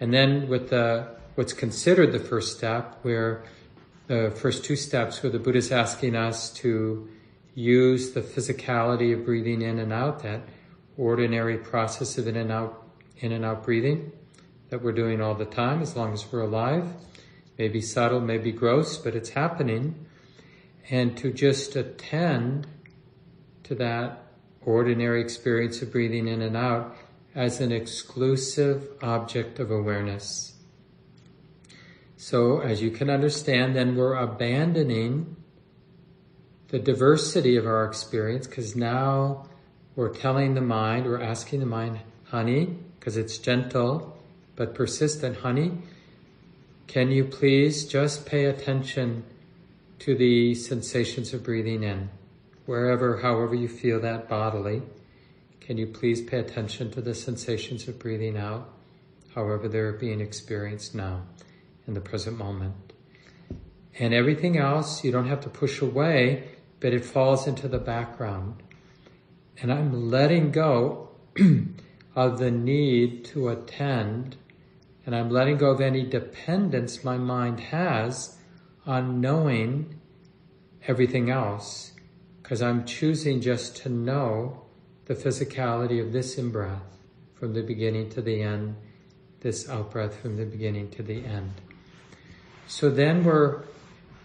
And 0.00 0.12
then 0.12 0.48
with 0.48 0.70
the 0.70 1.16
what's 1.34 1.52
considered 1.52 2.12
the 2.12 2.18
first 2.18 2.56
step, 2.56 2.98
where 3.02 3.44
the 4.08 4.30
first 4.30 4.64
two 4.64 4.74
steps 4.74 5.22
where 5.22 5.30
the 5.30 5.38
Buddha 5.38 5.58
is 5.58 5.70
asking 5.70 6.16
us 6.16 6.50
to 6.54 7.08
use 7.54 8.12
the 8.12 8.22
physicality 8.22 9.12
of 9.12 9.24
breathing 9.24 9.62
in 9.62 9.78
and 9.78 9.92
out, 9.92 10.22
that 10.22 10.40
ordinary 10.96 11.58
process 11.58 12.18
of 12.18 12.26
in 12.26 12.36
and 12.36 12.50
out, 12.50 12.88
in 13.18 13.32
and 13.32 13.44
out 13.44 13.64
breathing, 13.64 14.10
that 14.70 14.82
we're 14.82 14.92
doing 14.92 15.20
all 15.20 15.34
the 15.34 15.44
time 15.44 15.80
as 15.80 15.94
long 15.94 16.12
as 16.12 16.30
we're 16.32 16.40
alive. 16.40 16.86
Maybe 17.56 17.80
subtle, 17.80 18.20
maybe 18.20 18.50
gross, 18.50 18.96
but 18.96 19.14
it's 19.14 19.30
happening. 19.30 20.06
And 20.90 21.16
to 21.18 21.32
just 21.32 21.76
attend 21.76 22.66
to 23.64 23.74
that 23.76 24.27
ordinary 24.68 25.20
experience 25.20 25.80
of 25.80 25.90
breathing 25.90 26.28
in 26.28 26.42
and 26.42 26.56
out 26.56 26.94
as 27.34 27.60
an 27.60 27.72
exclusive 27.72 28.86
object 29.02 29.58
of 29.58 29.70
awareness. 29.70 30.54
So, 32.16 32.60
as 32.60 32.82
you 32.82 32.90
can 32.90 33.08
understand, 33.08 33.74
then 33.74 33.96
we're 33.96 34.14
abandoning 34.14 35.36
the 36.68 36.78
diversity 36.78 37.56
of 37.56 37.66
our 37.66 37.84
experience 37.84 38.46
because 38.46 38.76
now 38.76 39.46
we're 39.96 40.12
telling 40.12 40.54
the 40.54 40.60
mind, 40.60 41.06
we're 41.06 41.22
asking 41.22 41.60
the 41.60 41.66
mind, 41.66 42.00
honey, 42.24 42.76
because 42.98 43.16
it's 43.16 43.38
gentle 43.38 44.18
but 44.54 44.74
persistent, 44.74 45.38
honey, 45.38 45.72
can 46.88 47.10
you 47.10 47.24
please 47.24 47.86
just 47.86 48.26
pay 48.26 48.46
attention 48.46 49.22
to 50.00 50.16
the 50.16 50.54
sensations 50.54 51.32
of 51.32 51.44
breathing 51.44 51.84
in? 51.84 52.10
Wherever, 52.68 53.16
however 53.16 53.54
you 53.54 53.66
feel 53.66 53.98
that 54.00 54.28
bodily, 54.28 54.82
can 55.58 55.78
you 55.78 55.86
please 55.86 56.20
pay 56.20 56.38
attention 56.38 56.90
to 56.90 57.00
the 57.00 57.14
sensations 57.14 57.88
of 57.88 57.98
breathing 57.98 58.36
out, 58.36 58.68
however 59.34 59.68
they're 59.68 59.94
being 59.94 60.20
experienced 60.20 60.94
now 60.94 61.22
in 61.86 61.94
the 61.94 62.00
present 62.02 62.36
moment? 62.36 62.92
And 63.98 64.12
everything 64.12 64.58
else 64.58 65.02
you 65.02 65.10
don't 65.10 65.28
have 65.28 65.40
to 65.44 65.48
push 65.48 65.80
away 65.80 66.58
but 66.78 66.92
it 66.92 67.06
falls 67.06 67.46
into 67.46 67.68
the 67.68 67.78
background. 67.78 68.62
And 69.62 69.72
I'm 69.72 70.10
letting 70.10 70.50
go 70.50 71.08
of 72.14 72.38
the 72.38 72.50
need 72.50 73.24
to 73.32 73.48
attend, 73.48 74.36
and 75.06 75.16
I'm 75.16 75.30
letting 75.30 75.56
go 75.56 75.70
of 75.70 75.80
any 75.80 76.04
dependence 76.04 77.02
my 77.02 77.16
mind 77.16 77.60
has 77.60 78.36
on 78.84 79.22
knowing 79.22 79.98
everything 80.86 81.30
else, 81.30 81.92
because 82.48 82.62
I'm 82.62 82.86
choosing 82.86 83.42
just 83.42 83.76
to 83.82 83.90
know 83.90 84.62
the 85.04 85.14
physicality 85.14 86.00
of 86.00 86.14
this 86.14 86.38
in 86.38 86.48
breath 86.48 86.96
from 87.34 87.52
the 87.52 87.60
beginning 87.62 88.08
to 88.12 88.22
the 88.22 88.40
end, 88.40 88.74
this 89.40 89.68
out 89.68 89.90
breath 89.90 90.18
from 90.22 90.38
the 90.38 90.46
beginning 90.46 90.88
to 90.92 91.02
the 91.02 91.26
end. 91.26 91.52
So 92.66 92.88
then 92.88 93.22
we're 93.22 93.64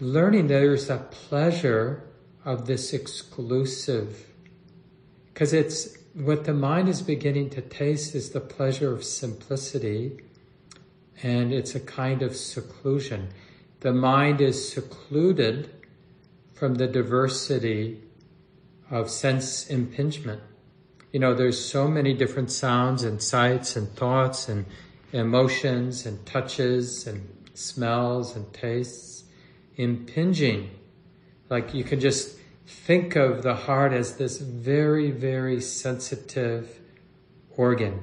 learning 0.00 0.46
there's 0.46 0.88
a 0.88 0.96
pleasure 0.96 2.02
of 2.46 2.66
this 2.66 2.94
exclusive, 2.94 4.26
because 5.34 5.52
it's 5.52 5.94
what 6.14 6.44
the 6.44 6.54
mind 6.54 6.88
is 6.88 7.02
beginning 7.02 7.50
to 7.50 7.60
taste 7.60 8.14
is 8.14 8.30
the 8.30 8.40
pleasure 8.40 8.90
of 8.90 9.04
simplicity, 9.04 10.18
and 11.22 11.52
it's 11.52 11.74
a 11.74 11.80
kind 11.80 12.22
of 12.22 12.34
seclusion. 12.34 13.28
The 13.80 13.92
mind 13.92 14.40
is 14.40 14.72
secluded 14.72 15.68
from 16.54 16.76
the 16.76 16.86
diversity 16.86 18.00
of 18.90 19.10
sense 19.10 19.68
impingement. 19.68 20.42
You 21.12 21.20
know, 21.20 21.34
there's 21.34 21.62
so 21.64 21.88
many 21.88 22.14
different 22.14 22.50
sounds 22.50 23.02
and 23.04 23.22
sights 23.22 23.76
and 23.76 23.88
thoughts 23.94 24.48
and 24.48 24.66
emotions 25.12 26.06
and 26.06 26.24
touches 26.26 27.06
and 27.06 27.28
smells 27.54 28.34
and 28.34 28.52
tastes 28.52 29.24
impinging 29.76 30.70
like 31.50 31.74
you 31.74 31.84
can 31.84 32.00
just 32.00 32.36
think 32.66 33.16
of 33.16 33.42
the 33.42 33.54
heart 33.54 33.92
as 33.92 34.16
this 34.16 34.38
very, 34.38 35.10
very 35.10 35.60
sensitive 35.60 36.80
organ 37.56 38.00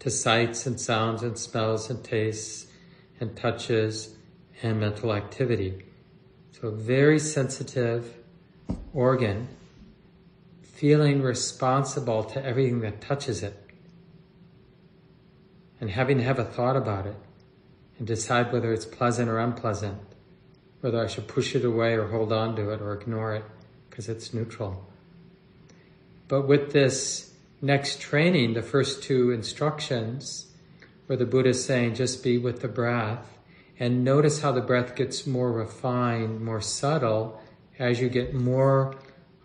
to 0.00 0.10
sights 0.10 0.66
and 0.66 0.78
sounds 0.78 1.22
and 1.22 1.38
smells 1.38 1.88
and 1.88 2.02
tastes 2.04 2.66
and 3.20 3.36
touches 3.36 4.16
and 4.62 4.80
mental 4.80 5.14
activity. 5.14 5.84
So, 6.50 6.70
very 6.70 7.18
sensitive 7.18 8.14
organ, 8.92 9.48
feeling 10.62 11.22
responsible 11.22 12.24
to 12.24 12.44
everything 12.44 12.80
that 12.80 13.00
touches 13.00 13.42
it, 13.42 13.58
and 15.80 15.90
having 15.90 16.18
to 16.18 16.24
have 16.24 16.38
a 16.38 16.44
thought 16.44 16.76
about 16.76 17.06
it 17.06 17.16
and 17.98 18.06
decide 18.06 18.52
whether 18.52 18.72
it's 18.72 18.86
pleasant 18.86 19.28
or 19.28 19.38
unpleasant 19.38 19.98
whether 20.84 21.02
I 21.02 21.06
should 21.06 21.26
push 21.26 21.56
it 21.56 21.64
away 21.64 21.94
or 21.94 22.08
hold 22.08 22.30
on 22.30 22.56
to 22.56 22.68
it 22.68 22.82
or 22.82 22.92
ignore 22.92 23.34
it 23.34 23.44
because 23.88 24.06
it's 24.06 24.34
neutral. 24.34 24.86
But 26.28 26.46
with 26.46 26.72
this 26.72 27.32
next 27.62 28.02
training, 28.02 28.52
the 28.52 28.60
first 28.60 29.02
two 29.02 29.30
instructions, 29.30 30.52
where 31.06 31.16
the 31.16 31.24
Buddha 31.24 31.48
is 31.48 31.64
saying 31.64 31.94
just 31.94 32.22
be 32.22 32.36
with 32.36 32.60
the 32.60 32.68
breath 32.68 33.38
and 33.78 34.04
notice 34.04 34.42
how 34.42 34.52
the 34.52 34.60
breath 34.60 34.94
gets 34.94 35.26
more 35.26 35.50
refined, 35.50 36.42
more 36.42 36.60
subtle 36.60 37.40
as 37.78 38.00
you 38.00 38.08
get 38.08 38.34
more 38.34 38.94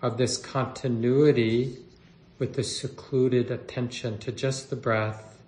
of 0.01 0.17
this 0.17 0.37
continuity 0.37 1.77
with 2.37 2.53
the 2.53 2.63
secluded 2.63 3.51
attention 3.51 4.17
to 4.19 4.31
just 4.31 4.69
the 4.69 4.75
breath, 4.75 5.41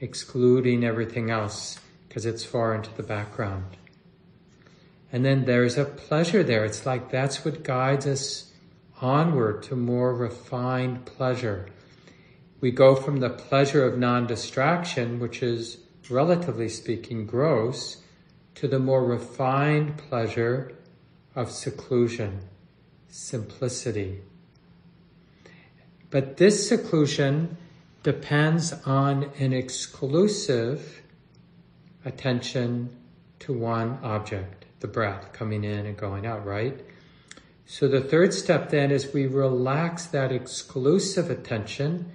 excluding 0.00 0.84
everything 0.84 1.30
else 1.30 1.78
because 2.08 2.26
it's 2.26 2.44
far 2.44 2.74
into 2.74 2.92
the 2.94 3.02
background. 3.02 3.76
And 5.12 5.24
then 5.24 5.44
there's 5.44 5.76
a 5.76 5.84
pleasure 5.84 6.42
there. 6.42 6.64
It's 6.64 6.86
like 6.86 7.10
that's 7.10 7.44
what 7.44 7.62
guides 7.62 8.06
us 8.06 8.52
onward 9.00 9.62
to 9.64 9.76
more 9.76 10.14
refined 10.14 11.04
pleasure. 11.04 11.68
We 12.60 12.70
go 12.70 12.94
from 12.94 13.18
the 13.18 13.30
pleasure 13.30 13.84
of 13.84 13.98
non 13.98 14.26
distraction, 14.26 15.20
which 15.20 15.42
is 15.42 15.78
relatively 16.08 16.68
speaking 16.68 17.26
gross, 17.26 17.98
to 18.54 18.68
the 18.68 18.78
more 18.78 19.04
refined 19.04 19.98
pleasure 19.98 20.72
of 21.34 21.50
seclusion, 21.50 22.40
simplicity. 23.08 24.20
But 26.10 26.36
this 26.36 26.68
seclusion 26.68 27.56
depends 28.02 28.72
on 28.84 29.30
an 29.38 29.52
exclusive 29.52 31.02
attention 32.04 32.96
to 33.40 33.52
one 33.52 33.98
object 34.02 34.66
the 34.80 34.88
breath 34.88 35.32
coming 35.32 35.64
in 35.64 35.86
and 35.86 35.96
going 35.96 36.26
out, 36.26 36.44
right? 36.44 36.84
So 37.64 37.88
the 37.88 38.00
third 38.00 38.34
step 38.34 38.70
then 38.70 38.90
is 38.90 39.14
we 39.14 39.26
relax 39.26 40.06
that 40.06 40.32
exclusive 40.32 41.30
attention. 41.30 42.12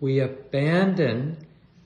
We 0.00 0.18
abandon 0.18 1.36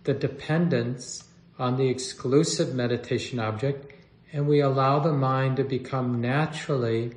the 0.04 0.14
dependence 0.14 1.24
on 1.58 1.76
the 1.76 1.88
exclusive 1.88 2.74
meditation 2.74 3.38
object 3.38 3.91
and 4.32 4.48
we 4.48 4.60
allow 4.60 4.98
the 4.98 5.12
mind 5.12 5.58
to 5.58 5.64
become 5.64 6.20
naturally 6.20 7.12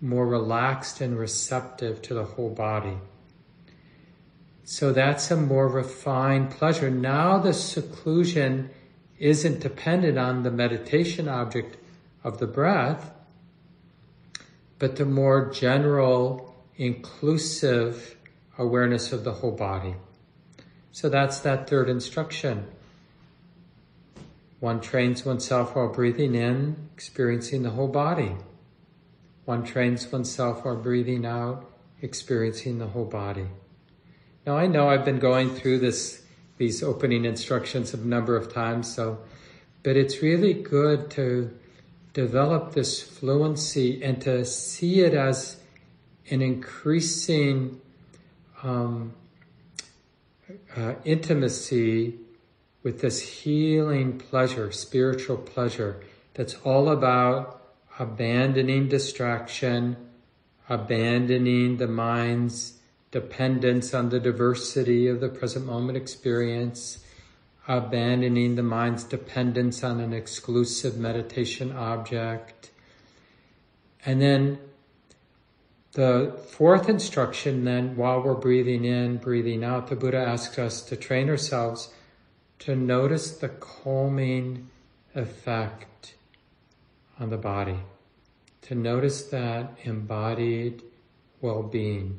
more 0.00 0.26
relaxed 0.26 1.00
and 1.00 1.18
receptive 1.18 2.02
to 2.02 2.12
the 2.12 2.24
whole 2.24 2.50
body. 2.50 2.98
So 4.64 4.92
that's 4.92 5.30
a 5.30 5.36
more 5.36 5.68
refined 5.68 6.50
pleasure. 6.50 6.90
Now 6.90 7.38
the 7.38 7.54
seclusion 7.54 8.70
isn't 9.18 9.60
dependent 9.60 10.18
on 10.18 10.42
the 10.42 10.50
meditation 10.50 11.28
object 11.28 11.78
of 12.22 12.38
the 12.38 12.46
breath, 12.46 13.12
but 14.78 14.96
the 14.96 15.04
more 15.06 15.50
general, 15.50 16.54
inclusive 16.76 18.16
awareness 18.58 19.12
of 19.12 19.24
the 19.24 19.32
whole 19.32 19.52
body. 19.52 19.94
So 20.92 21.08
that's 21.08 21.38
that 21.40 21.68
third 21.68 21.88
instruction. 21.88 22.66
One 24.64 24.80
trains 24.80 25.26
oneself 25.26 25.76
while 25.76 25.88
breathing 25.88 26.34
in, 26.34 26.88
experiencing 26.94 27.64
the 27.64 27.68
whole 27.68 27.86
body. 27.86 28.34
One 29.44 29.62
trains 29.62 30.10
oneself 30.10 30.64
while 30.64 30.76
breathing 30.76 31.26
out, 31.26 31.70
experiencing 32.00 32.78
the 32.78 32.86
whole 32.86 33.04
body. 33.04 33.48
Now 34.46 34.56
I 34.56 34.66
know 34.66 34.88
I've 34.88 35.04
been 35.04 35.18
going 35.18 35.54
through 35.54 35.80
this, 35.80 36.24
these 36.56 36.82
opening 36.82 37.26
instructions 37.26 37.92
a 37.92 37.98
number 37.98 38.38
of 38.38 38.54
times, 38.54 38.90
so, 38.90 39.18
but 39.82 39.98
it's 39.98 40.22
really 40.22 40.54
good 40.54 41.10
to 41.10 41.50
develop 42.14 42.72
this 42.72 43.02
fluency 43.02 44.02
and 44.02 44.18
to 44.22 44.46
see 44.46 45.00
it 45.00 45.12
as 45.12 45.58
an 46.30 46.40
increasing 46.40 47.82
um, 48.62 49.12
uh, 50.74 50.94
intimacy 51.04 52.18
with 52.84 53.00
this 53.00 53.22
healing 53.22 54.18
pleasure, 54.18 54.70
spiritual 54.70 55.38
pleasure, 55.38 56.00
that's 56.34 56.54
all 56.64 56.90
about 56.90 57.60
abandoning 57.98 58.88
distraction, 58.88 59.96
abandoning 60.68 61.78
the 61.78 61.88
mind's 61.88 62.74
dependence 63.10 63.94
on 63.94 64.10
the 64.10 64.20
diversity 64.20 65.06
of 65.06 65.20
the 65.20 65.28
present 65.28 65.64
moment 65.64 65.96
experience, 65.96 67.02
abandoning 67.66 68.56
the 68.56 68.62
mind's 68.62 69.04
dependence 69.04 69.82
on 69.82 69.98
an 69.98 70.12
exclusive 70.12 70.98
meditation 70.98 71.72
object. 71.72 72.70
And 74.04 74.20
then 74.20 74.58
the 75.92 76.36
fourth 76.48 76.88
instruction, 76.88 77.64
then, 77.64 77.96
while 77.96 78.20
we're 78.20 78.34
breathing 78.34 78.84
in, 78.84 79.16
breathing 79.18 79.64
out, 79.64 79.86
the 79.86 79.96
Buddha 79.96 80.18
asks 80.18 80.58
us 80.58 80.82
to 80.82 80.96
train 80.96 81.30
ourselves 81.30 81.94
to 82.64 82.74
notice 82.74 83.30
the 83.32 83.48
calming 83.50 84.70
effect 85.14 86.14
on 87.20 87.28
the 87.28 87.36
body, 87.36 87.76
to 88.62 88.74
notice 88.74 89.24
that 89.24 89.76
embodied 89.82 90.82
well-being. 91.42 92.18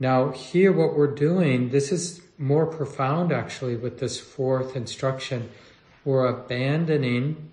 Now 0.00 0.32
here 0.32 0.72
what 0.72 0.96
we're 0.96 1.14
doing, 1.14 1.68
this 1.68 1.92
is 1.92 2.20
more 2.36 2.66
profound 2.66 3.30
actually 3.30 3.76
with 3.76 4.00
this 4.00 4.18
fourth 4.18 4.74
instruction. 4.74 5.50
We're 6.04 6.26
abandoning 6.26 7.52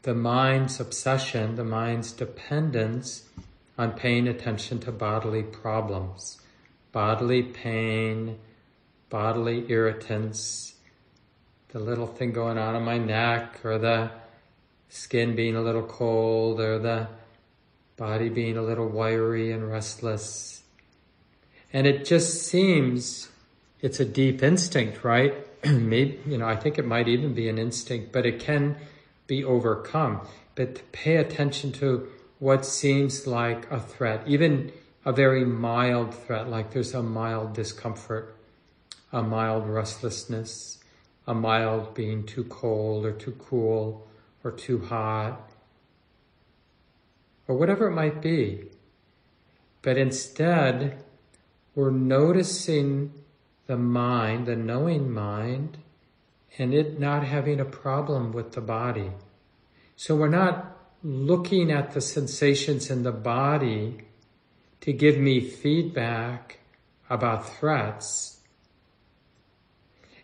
the 0.00 0.14
mind's 0.14 0.80
obsession, 0.80 1.56
the 1.56 1.64
mind's 1.64 2.10
dependence 2.10 3.28
on 3.76 3.92
paying 3.92 4.26
attention 4.26 4.78
to 4.80 4.92
bodily 4.92 5.42
problems, 5.42 6.40
bodily 6.90 7.42
pain, 7.42 8.38
bodily 9.10 9.64
irritants, 9.68 10.74
the 11.68 11.78
little 11.78 12.06
thing 12.06 12.32
going 12.32 12.58
on 12.58 12.74
in 12.74 12.82
my 12.82 12.98
neck, 12.98 13.64
or 13.64 13.78
the 13.78 14.10
skin 14.88 15.34
being 15.34 15.56
a 15.56 15.62
little 15.62 15.82
cold, 15.82 16.60
or 16.60 16.78
the 16.78 17.08
body 17.96 18.28
being 18.28 18.56
a 18.56 18.62
little 18.62 18.88
wiry 18.88 19.50
and 19.52 19.68
restless. 19.70 20.62
And 21.72 21.86
it 21.86 22.04
just 22.04 22.46
seems 22.46 23.28
it's 23.80 24.00
a 24.00 24.04
deep 24.04 24.42
instinct, 24.42 25.04
right? 25.04 25.34
Maybe, 25.64 26.18
you 26.26 26.38
know, 26.38 26.46
I 26.46 26.56
think 26.56 26.78
it 26.78 26.86
might 26.86 27.08
even 27.08 27.34
be 27.34 27.48
an 27.48 27.58
instinct, 27.58 28.12
but 28.12 28.24
it 28.24 28.40
can 28.40 28.76
be 29.26 29.44
overcome. 29.44 30.26
But 30.54 30.76
to 30.76 30.82
pay 30.84 31.16
attention 31.16 31.72
to 31.72 32.08
what 32.38 32.64
seems 32.64 33.26
like 33.26 33.70
a 33.70 33.80
threat, 33.80 34.22
even 34.26 34.72
a 35.04 35.12
very 35.12 35.44
mild 35.44 36.14
threat, 36.14 36.48
like 36.48 36.72
there's 36.72 36.94
a 36.94 37.02
mild 37.02 37.52
discomfort, 37.52 38.34
a 39.12 39.22
mild 39.22 39.68
restlessness, 39.68 40.78
a 41.26 41.34
mild 41.34 41.94
being 41.94 42.24
too 42.24 42.44
cold 42.44 43.04
or 43.04 43.12
too 43.12 43.32
cool 43.38 44.06
or 44.44 44.50
too 44.50 44.78
hot, 44.78 45.50
or 47.46 47.56
whatever 47.56 47.88
it 47.88 47.94
might 47.94 48.20
be. 48.20 48.68
But 49.82 49.96
instead, 49.96 51.02
we're 51.74 51.90
noticing 51.90 53.12
the 53.66 53.76
mind, 53.76 54.46
the 54.46 54.56
knowing 54.56 55.10
mind, 55.10 55.78
and 56.58 56.74
it 56.74 56.98
not 56.98 57.24
having 57.24 57.60
a 57.60 57.64
problem 57.64 58.32
with 58.32 58.52
the 58.52 58.60
body. 58.60 59.12
So 59.96 60.16
we're 60.16 60.28
not 60.28 60.76
looking 61.02 61.70
at 61.70 61.92
the 61.92 62.00
sensations 62.00 62.90
in 62.90 63.02
the 63.02 63.12
body 63.12 63.98
to 64.80 64.92
give 64.92 65.18
me 65.18 65.40
feedback 65.40 66.58
about 67.08 67.48
threats. 67.48 68.37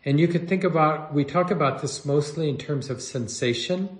And 0.04 0.20
you 0.20 0.28
could 0.28 0.48
think 0.48 0.64
about, 0.64 1.14
we 1.14 1.24
talk 1.24 1.50
about 1.50 1.80
this 1.80 2.04
mostly 2.04 2.48
in 2.48 2.58
terms 2.58 2.90
of 2.90 3.00
sensation, 3.00 3.98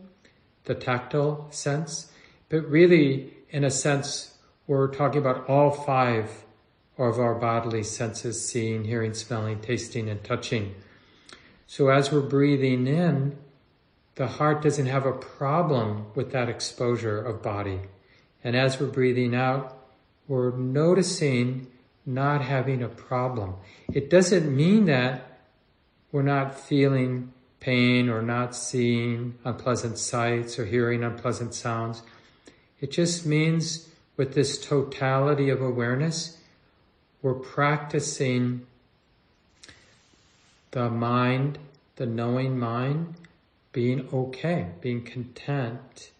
the 0.64 0.74
tactile 0.74 1.48
sense, 1.50 2.10
but 2.48 2.68
really, 2.68 3.32
in 3.48 3.64
a 3.64 3.70
sense, 3.70 4.36
we're 4.66 4.88
talking 4.88 5.20
about 5.20 5.48
all 5.48 5.70
five 5.70 6.44
of 6.98 7.18
our 7.18 7.34
bodily 7.34 7.82
senses 7.82 8.46
seeing, 8.46 8.84
hearing, 8.84 9.14
smelling, 9.14 9.60
tasting, 9.60 10.08
and 10.08 10.22
touching. 10.22 10.74
So 11.66 11.88
as 11.88 12.12
we're 12.12 12.20
breathing 12.20 12.86
in, 12.86 13.36
the 14.16 14.26
heart 14.26 14.62
doesn't 14.62 14.86
have 14.86 15.06
a 15.06 15.12
problem 15.12 16.06
with 16.14 16.30
that 16.32 16.48
exposure 16.48 17.20
of 17.20 17.42
body. 17.42 17.80
And 18.44 18.54
as 18.54 18.78
we're 18.78 18.86
breathing 18.86 19.34
out, 19.34 19.76
we're 20.28 20.56
noticing 20.56 21.66
not 22.06 22.42
having 22.42 22.82
a 22.82 22.88
problem. 22.88 23.54
It 23.92 24.10
doesn't 24.10 24.54
mean 24.54 24.84
that 24.84 25.33
we're 26.14 26.22
not 26.22 26.56
feeling 26.56 27.32
pain 27.58 28.08
or 28.08 28.22
not 28.22 28.54
seeing 28.54 29.36
unpleasant 29.44 29.98
sights 29.98 30.60
or 30.60 30.64
hearing 30.64 31.02
unpleasant 31.02 31.52
sounds. 31.52 32.02
It 32.80 32.92
just 32.92 33.26
means 33.26 33.88
with 34.16 34.32
this 34.32 34.64
totality 34.64 35.50
of 35.50 35.60
awareness, 35.60 36.38
we're 37.20 37.34
practicing 37.34 38.64
the 40.70 40.88
mind, 40.88 41.58
the 41.96 42.06
knowing 42.06 42.60
mind, 42.60 43.16
being 43.72 44.08
okay, 44.12 44.68
being 44.80 45.02
content, 45.02 46.12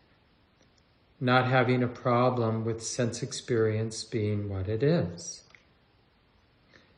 not 1.21 1.47
having 1.47 1.85
a 1.85 1.89
problem 1.89 2.65
with 2.65 2.83
sense 2.83 3.23
experience 3.23 4.03
being 4.03 4.49
what 4.49 4.67
it 4.67 4.83
is. 4.83 5.45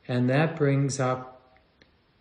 And 0.08 0.30
that 0.30 0.56
brings 0.56 0.98
up, 0.98 1.35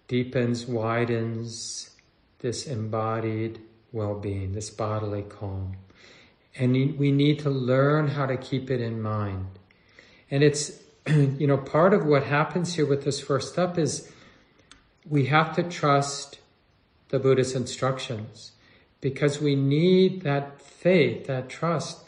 deepens, 0.08 0.66
widens 0.66 1.92
this 2.40 2.68
embodied 2.68 3.60
well-being, 3.92 4.54
this 4.54 4.70
bodily 4.70 5.24
calm. 5.24 5.78
And 6.58 6.98
we 6.98 7.12
need 7.12 7.40
to 7.40 7.50
learn 7.50 8.10
how 8.10 8.26
to 8.26 8.38
keep 8.38 8.70
it 8.70 8.80
in 8.80 9.02
mind. 9.02 9.48
And 10.30 10.44
it's, 10.44 10.80
you 11.08 11.48
know, 11.48 11.58
part 11.58 11.94
of 11.94 12.06
what 12.06 12.24
happens 12.24 12.76
here 12.76 12.86
with 12.86 13.04
this 13.04 13.20
first 13.20 13.54
step 13.54 13.78
is 13.78 14.12
we 15.08 15.26
have 15.26 15.56
to 15.56 15.64
trust 15.64 16.40
the 17.10 17.20
Buddha's 17.20 17.56
instructions 17.56 18.52
because 19.02 19.40
we 19.40 19.56
need 19.56 20.22
that 20.22 20.62
faith, 20.62 21.28
that 21.28 21.50
trust 21.50 22.06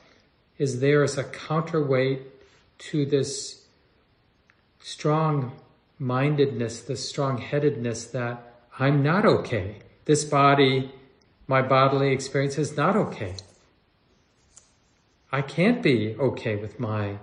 is 0.57 0.79
there 0.79 1.03
as 1.03 1.17
a 1.17 1.23
counterweight 1.23 2.21
to 2.79 3.05
this 3.05 3.65
strong 4.79 5.51
mindedness, 5.99 6.81
this 6.81 7.07
strong 7.07 7.37
headedness 7.39 8.05
that 8.05 8.43
I'm 8.79 9.01
not 9.01 9.25
okay. 9.25 9.79
This 10.05 10.23
body, 10.23 10.91
my 11.47 11.61
bodily 11.61 12.11
experience 12.11 12.57
is 12.57 12.77
not 12.77 12.95
okay. 12.95 13.35
I 15.31 15.41
can't 15.41 15.81
be 15.81 16.15
okay 16.15 16.55
with 16.55 16.79
my 16.79 17.17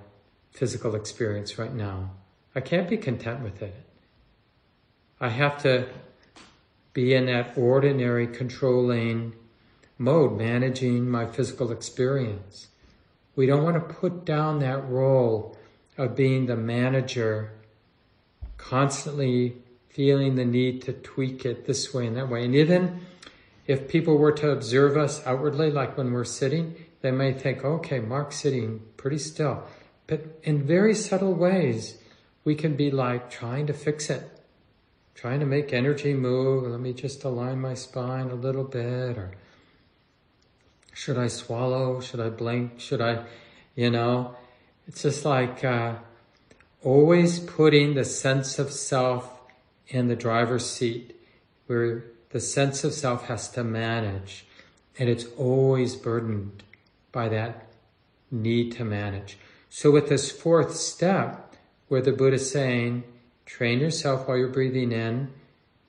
physical 0.50 0.94
experience 0.94 1.58
right 1.58 1.72
now. 1.72 2.10
I 2.54 2.60
can't 2.60 2.88
be 2.88 2.96
content 2.96 3.42
with 3.42 3.62
it. 3.62 3.74
I 5.20 5.28
have 5.28 5.62
to 5.62 5.88
be 6.92 7.14
in 7.14 7.26
that 7.26 7.56
ordinary 7.56 8.26
controlling 8.26 9.34
mode, 9.98 10.37
managing 10.37 11.08
my 11.08 11.26
physical 11.26 11.72
experience. 11.72 12.68
We 13.37 13.46
don't 13.46 13.64
want 13.64 13.76
to 13.76 13.94
put 13.94 14.24
down 14.24 14.60
that 14.60 14.88
role 14.88 15.56
of 15.98 16.14
being 16.14 16.46
the 16.46 16.56
manager, 16.56 17.52
constantly 18.56 19.56
feeling 19.88 20.34
the 20.34 20.44
need 20.44 20.82
to 20.82 20.92
tweak 20.92 21.44
it 21.44 21.66
this 21.66 21.94
way 21.94 22.06
and 22.06 22.16
that 22.16 22.28
way. 22.28 22.44
And 22.44 22.54
even 22.54 23.00
if 23.66 23.88
people 23.88 24.16
were 24.18 24.32
to 24.32 24.50
observe 24.50 24.96
us 24.96 25.24
outwardly, 25.26 25.70
like 25.70 25.96
when 25.96 26.12
we're 26.12 26.24
sitting, 26.24 26.74
they 27.00 27.10
may 27.10 27.32
think, 27.32 27.64
okay, 27.64 28.00
Mark's 28.00 28.36
sitting 28.36 28.80
pretty 28.96 29.18
still. 29.18 29.64
But 30.06 30.40
in 30.42 30.66
very 30.66 30.94
subtle 30.94 31.34
ways, 31.34 31.98
we 32.44 32.54
can 32.54 32.76
be 32.76 32.90
like 32.90 33.30
trying 33.30 33.66
to 33.68 33.72
fix 33.72 34.10
it 34.10 34.30
trying 35.14 35.40
to 35.40 35.46
make 35.46 35.72
energy 35.72 36.12
move. 36.12 36.64
Let 36.64 36.80
me 36.80 36.92
just 36.92 37.24
align 37.24 37.60
my 37.60 37.74
spine 37.74 38.30
a 38.30 38.34
little 38.34 38.64
bit 38.64 39.16
or 39.16 39.32
should 40.92 41.18
I 41.18 41.28
swallow? 41.28 42.00
Should 42.00 42.20
I 42.20 42.28
blink? 42.28 42.78
Should 42.78 43.00
I, 43.00 43.24
you 43.74 43.90
know, 43.90 44.36
it's 44.86 45.02
just 45.02 45.24
like 45.24 45.64
uh, 45.64 45.94
always 46.84 47.40
putting 47.40 47.94
the 47.94 48.04
sense 48.04 48.58
of 48.58 48.70
self 48.70 49.40
in 49.88 50.08
the 50.08 50.16
driver's 50.16 50.68
seat 50.68 51.16
where 51.66 52.04
the 52.30 52.40
sense 52.40 52.84
of 52.84 52.92
self 52.92 53.26
has 53.26 53.48
to 53.48 53.64
manage 53.64 54.44
and 54.98 55.08
it's 55.08 55.26
always 55.36 55.96
burdened 55.96 56.62
by 57.10 57.28
that 57.28 57.66
need 58.30 58.72
to 58.72 58.84
manage. 58.84 59.38
So 59.70 59.90
with 59.90 60.08
this 60.08 60.30
fourth 60.30 60.76
step 60.76 61.56
where 61.88 62.02
the 62.02 62.12
Buddha 62.12 62.36
is 62.36 62.50
saying, 62.50 63.04
Train 63.46 63.80
yourself 63.80 64.26
while 64.26 64.38
you're 64.38 64.48
breathing 64.48 64.92
in 64.92 65.30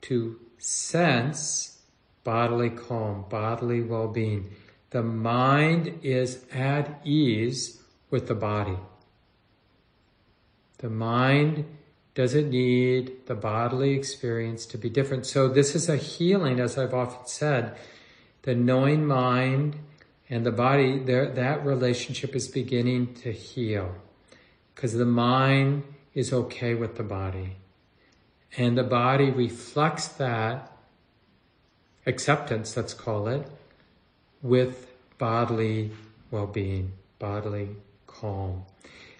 to 0.02 0.38
sense 0.58 1.80
bodily 2.22 2.70
calm, 2.70 3.24
bodily 3.28 3.80
well-being. 3.80 4.50
The 4.90 5.02
mind 5.02 6.00
is 6.02 6.44
at 6.52 7.00
ease 7.04 7.82
with 8.10 8.28
the 8.28 8.34
body. 8.34 8.76
The 10.78 10.90
mind 10.90 11.64
doesn't 12.14 12.50
need 12.50 13.26
the 13.26 13.34
bodily 13.34 13.92
experience 13.92 14.66
to 14.66 14.78
be 14.78 14.88
different. 14.88 15.26
So 15.26 15.48
this 15.48 15.74
is 15.74 15.88
a 15.88 15.96
healing, 15.96 16.60
as 16.60 16.78
I've 16.78 16.94
often 16.94 17.26
said. 17.26 17.76
The 18.42 18.54
knowing 18.54 19.06
mind 19.06 19.76
and 20.28 20.44
the 20.44 20.52
body, 20.52 20.98
that 20.98 21.64
relationship 21.64 22.34
is 22.34 22.48
beginning 22.48 23.14
to 23.22 23.32
heal. 23.32 23.94
Because 24.74 24.94
the 24.94 25.06
mind 25.06 25.84
is 26.14 26.32
okay 26.32 26.74
with 26.74 26.96
the 26.96 27.02
body. 27.02 27.56
And 28.56 28.76
the 28.78 28.82
body 28.82 29.30
reflects 29.30 30.08
that 30.08 30.72
acceptance, 32.06 32.76
let's 32.76 32.94
call 32.94 33.28
it, 33.28 33.46
with 34.42 34.86
bodily 35.18 35.90
well-being, 36.30 36.92
bodily 37.18 37.76
calm. 38.06 38.64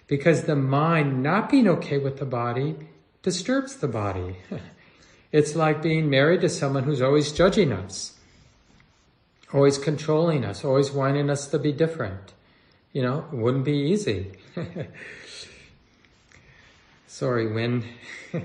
Because 0.07 0.43
the 0.43 0.55
mind 0.55 1.21
not 1.21 1.49
being 1.49 1.67
okay 1.67 1.97
with 1.97 2.17
the 2.17 2.25
body 2.25 2.75
disturbs 3.21 3.75
the 3.75 3.87
body. 3.87 4.37
It's 5.31 5.55
like 5.55 5.81
being 5.81 6.09
married 6.09 6.41
to 6.41 6.49
someone 6.49 6.83
who's 6.83 7.01
always 7.01 7.31
judging 7.31 7.71
us, 7.73 8.13
always 9.53 9.77
controlling 9.77 10.45
us, 10.45 10.63
always 10.63 10.91
wanting 10.91 11.29
us 11.29 11.47
to 11.47 11.59
be 11.59 11.71
different. 11.73 12.33
You 12.93 13.01
know, 13.01 13.25
wouldn't 13.31 13.65
be 13.65 13.77
easy. 13.77 14.31
Sorry, 17.07 17.51
Win. 17.51 17.83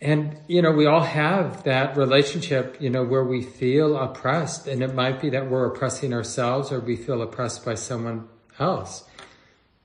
and, 0.00 0.38
you 0.48 0.62
know, 0.62 0.72
we 0.72 0.86
all 0.86 1.02
have 1.02 1.64
that 1.64 1.96
relationship, 1.96 2.80
you 2.80 2.88
know, 2.88 3.04
where 3.04 3.24
we 3.24 3.42
feel 3.42 3.96
oppressed 3.96 4.66
and 4.66 4.82
it 4.82 4.94
might 4.94 5.20
be 5.20 5.30
that 5.30 5.50
we're 5.50 5.66
oppressing 5.66 6.14
ourselves 6.14 6.72
or 6.72 6.80
we 6.80 6.96
feel 6.96 7.20
oppressed 7.22 7.64
by 7.64 7.74
someone 7.74 8.28
else. 8.58 9.04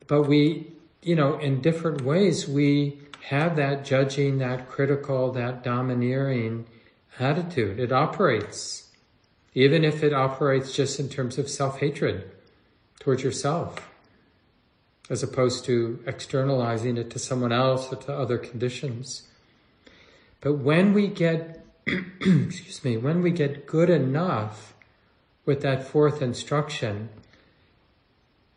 But 0.08 0.24
we, 0.24 0.68
you 1.02 1.16
know, 1.16 1.38
in 1.38 1.62
different 1.62 2.02
ways, 2.02 2.48
we 2.48 3.00
have 3.24 3.56
that 3.56 3.86
judging, 3.86 4.40
that 4.40 4.68
critical, 4.68 5.32
that 5.32 5.64
domineering 5.64 6.66
attitude. 7.20 7.80
It 7.80 7.92
operates, 7.92 8.90
even 9.54 9.84
if 9.84 10.04
it 10.04 10.14
operates 10.14 10.76
just 10.76 11.00
in 11.00 11.10
terms 11.10 11.38
of 11.38 11.50
self-hatred 11.50 12.30
towards 13.00 13.24
yourself 13.24 13.92
as 15.12 15.22
opposed 15.22 15.66
to 15.66 16.02
externalizing 16.08 16.98
it 16.98 17.10
to 17.10 17.20
someone 17.20 17.52
else 17.52 17.92
or 17.92 17.98
to 17.98 18.14
other 18.14 18.38
conditions. 18.38 19.28
But 20.40 20.54
when 20.54 20.94
we 20.94 21.08
get, 21.08 21.66
excuse 21.86 22.84
me, 22.84 22.96
when 22.96 23.22
we 23.22 23.32
get 23.32 23.68
good 23.68 23.90
enough 23.90 24.74
with 25.46 25.62
that 25.64 25.86
fourth 25.86 26.22
instruction, 26.22 27.10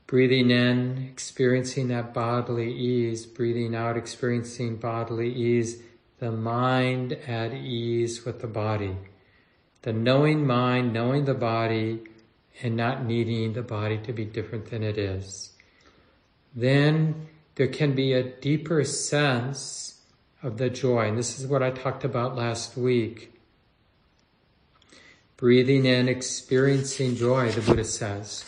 breathing 0.06 0.50
in, 0.50 1.08
experiencing 1.10 1.88
that 1.88 2.14
bodily 2.14 2.72
ease, 2.72 3.26
breathing 3.26 3.74
out, 3.74 3.96
experiencing 3.96 4.76
bodily 4.76 5.32
ease, 5.32 5.82
the 6.18 6.30
mind 6.30 7.12
at 7.26 7.52
ease 7.52 8.24
with 8.24 8.40
the 8.40 8.46
body. 8.46 8.96
The 9.82 9.92
knowing 9.92 10.46
mind, 10.46 10.92
knowing 10.92 11.24
the 11.24 11.34
body, 11.34 12.00
and 12.62 12.76
not 12.76 13.04
needing 13.04 13.52
the 13.52 13.62
body 13.62 13.98
to 13.98 14.12
be 14.12 14.24
different 14.24 14.70
than 14.70 14.82
it 14.82 14.96
is 14.96 15.54
then 16.54 17.28
there 17.56 17.66
can 17.66 17.94
be 17.94 18.12
a 18.12 18.22
deeper 18.22 18.84
sense 18.84 20.00
of 20.42 20.58
the 20.58 20.70
joy. 20.70 21.08
And 21.08 21.18
this 21.18 21.38
is 21.38 21.46
what 21.46 21.62
I 21.62 21.70
talked 21.70 22.04
about 22.04 22.36
last 22.36 22.76
week. 22.76 23.32
Breathing 25.36 25.84
in, 25.84 26.08
experiencing 26.08 27.16
joy, 27.16 27.50
the 27.50 27.60
Buddha 27.60 27.84
says. 27.84 28.44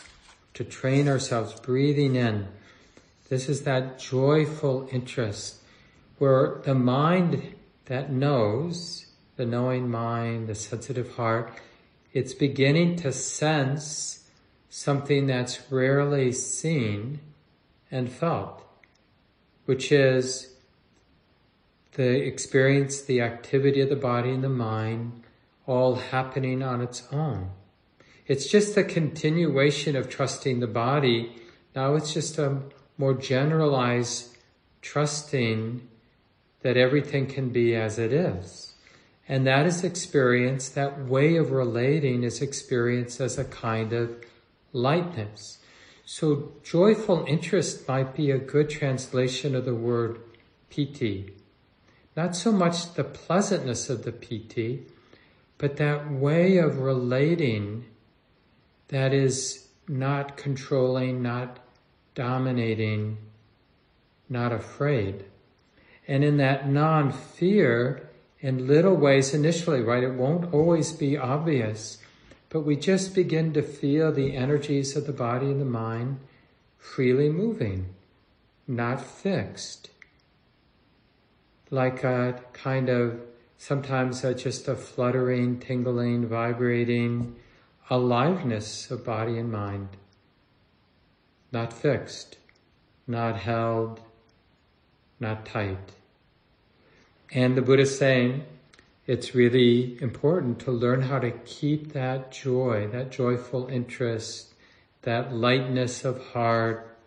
To 0.57 0.65
train 0.65 1.07
ourselves, 1.07 1.61
breathing 1.61 2.17
in. 2.17 2.49
This 3.29 3.51
is 3.51 3.65
that 3.65 3.99
joyful 3.99 4.89
interest 4.91 5.57
where 6.17 6.63
the 6.65 6.75
mind 6.75 7.55
that 7.85 8.11
knows, 8.11 9.05
the 9.37 9.45
knowing 9.45 9.91
mind, 9.91 10.47
the 10.47 10.55
sensitive 10.55 11.17
heart, 11.17 11.53
it's 12.15 12.33
beginning 12.33 12.97
to 12.97 13.13
sense 13.13 14.31
something 14.71 15.27
that's 15.27 15.71
rarely 15.71 16.33
seen 16.33 17.21
and 17.91 18.11
felt, 18.11 18.65
which 19.67 19.93
is 19.93 20.55
the 21.93 22.25
experience, 22.27 23.03
the 23.03 23.21
activity 23.21 23.83
of 23.83 23.91
the 23.91 23.97
body 23.97 24.31
and 24.31 24.43
the 24.43 24.49
mind 24.49 25.23
all 25.67 25.97
happening 25.97 26.63
on 26.63 26.81
its 26.81 27.07
own. 27.13 27.51
It's 28.27 28.47
just 28.47 28.77
a 28.77 28.83
continuation 28.85 29.95
of 29.95 30.09
trusting 30.09 30.61
the 30.61 30.67
body. 30.67 31.33
Now 31.75 31.95
it's 31.95 32.13
just 32.13 32.39
a 32.39 32.63
more 32.99 33.15
generalized 33.15 34.37
trusting 34.83 35.87
that 36.63 36.77
everything 36.77 37.27
can 37.27 37.51
be 37.51 37.77
as 37.77 37.99
it 37.99 38.13
is. 38.13 38.75
And 39.29 39.47
that 39.47 39.67
is 39.67 39.85
experience, 39.85 40.69
that 40.71 41.05
way 41.05 41.37
of 41.37 41.51
relating 41.51 42.23
is 42.23 42.43
experienced 42.43 43.21
as 43.21 43.39
a 43.39 43.45
kind 43.45 43.93
of 43.93 44.25
lightness. 44.73 45.59
So 46.05 46.53
joyful 46.63 47.25
interest 47.27 47.89
might 47.89 48.15
be 48.15 48.31
a 48.31 48.39
good 48.39 48.71
translation 48.71 49.55
of 49.55 49.65
the 49.65 49.75
word 49.75 50.21
piti. 50.71 51.35
Not 52.17 52.37
so 52.37 52.53
much 52.53 52.95
the 52.95 53.05
pleasantness 53.05 53.91
of 53.91 54.05
the 54.05 54.13
piti, 54.13 54.87
but 55.59 55.77
that 55.77 56.11
way 56.11 56.59
of 56.59 56.79
relating 56.79 57.85
that 58.89 59.13
is 59.13 59.67
not 59.89 60.37
controlling, 60.37 61.23
not 61.23 61.59
dominating, 62.15 63.19
not 64.29 64.53
afraid. 64.53 65.25
And 66.09 66.25
in 66.25 66.37
that 66.39 66.69
non-fear, 66.69 68.09
in 68.41 68.67
little 68.67 68.95
ways 68.95 69.35
initially, 69.35 69.81
right, 69.81 70.03
it 70.03 70.15
won't 70.15 70.53
always 70.53 70.93
be 70.93 71.17
obvious, 71.17 71.99
but 72.49 72.61
we 72.61 72.77
just 72.77 73.15
begin 73.15 73.53
to 73.55 73.63
feel 73.63 74.13
the 74.13 74.37
energies 74.37 74.97
of 74.97 75.07
the 75.07 75.13
body 75.13 75.47
and 75.47 75.61
the 75.61 75.65
mind 75.65 76.21
freely 76.79 77.29
moving, 77.29 77.95
not 78.69 79.01
fixed. 79.01 79.91
Like 81.71 82.05
a 82.05 82.41
kind 82.53 82.89
of 82.89 83.21
sometimes 83.59 84.23
a, 84.23 84.35
just 84.35 84.69
a 84.69 84.77
fluttering, 84.77 85.59
tingling, 85.59 86.29
vibrating 86.29 87.35
aliveness 87.89 88.91
of 88.91 89.05
body 89.05 89.39
and 89.39 89.51
mind. 89.51 89.89
Not 91.53 91.73
fixed, 91.73 92.39
not 93.07 93.37
held, 93.37 94.01
not 95.21 95.47
tight. 95.47 95.93
And 97.31 97.57
the 97.57 97.63
Buddha 97.63 97.83
is 97.83 97.97
saying, 97.97 98.45
it's 99.07 99.35
really 99.35 100.01
important 100.03 100.59
to 100.61 100.73
learn 100.73 101.03
how 101.03 101.21
to 101.21 101.31
keep 101.31 101.93
that 101.93 102.33
joy, 102.33 102.89
that 102.89 103.11
joyful 103.13 103.69
interest, 103.69 104.53
that 105.03 105.33
lightness 105.33 106.05
of 106.05 106.21
heart. 106.33 106.99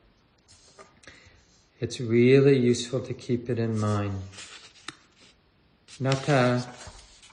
It's 1.81 1.99
really 1.99 2.57
useful 2.57 3.01
to 3.01 3.13
keep 3.13 3.49
it 3.49 3.59
in 3.59 3.77
mind. 3.77 4.21
Not 5.99 6.23
to 6.23 6.65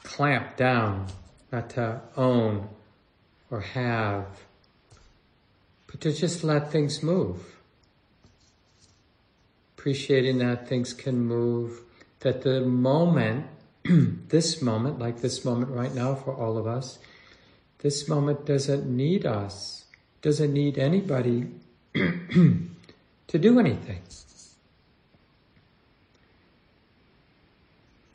clamp 0.02 0.56
down, 0.56 1.06
not 1.52 1.70
to 1.70 2.00
own 2.16 2.68
or 3.50 3.60
have, 3.60 4.26
but 5.86 6.00
to 6.00 6.12
just 6.12 6.42
let 6.44 6.72
things 6.72 7.02
move. 7.02 7.56
Appreciating 9.78 10.38
that 10.38 10.68
things 10.68 10.92
can 10.92 11.20
move, 11.20 11.80
that 12.20 12.42
the 12.42 12.60
moment 12.60 13.46
this 14.28 14.60
moment, 14.60 14.98
like 14.98 15.20
this 15.20 15.44
moment 15.44 15.70
right 15.70 15.94
now 15.94 16.14
for 16.14 16.34
all 16.34 16.58
of 16.58 16.66
us, 16.66 16.98
this 17.78 18.08
moment 18.08 18.44
doesn't 18.46 18.86
need 18.86 19.24
us, 19.24 19.84
doesn't 20.22 20.52
need 20.52 20.78
anybody 20.78 21.46
to 21.94 22.68
do 23.38 23.60
anything. 23.60 24.00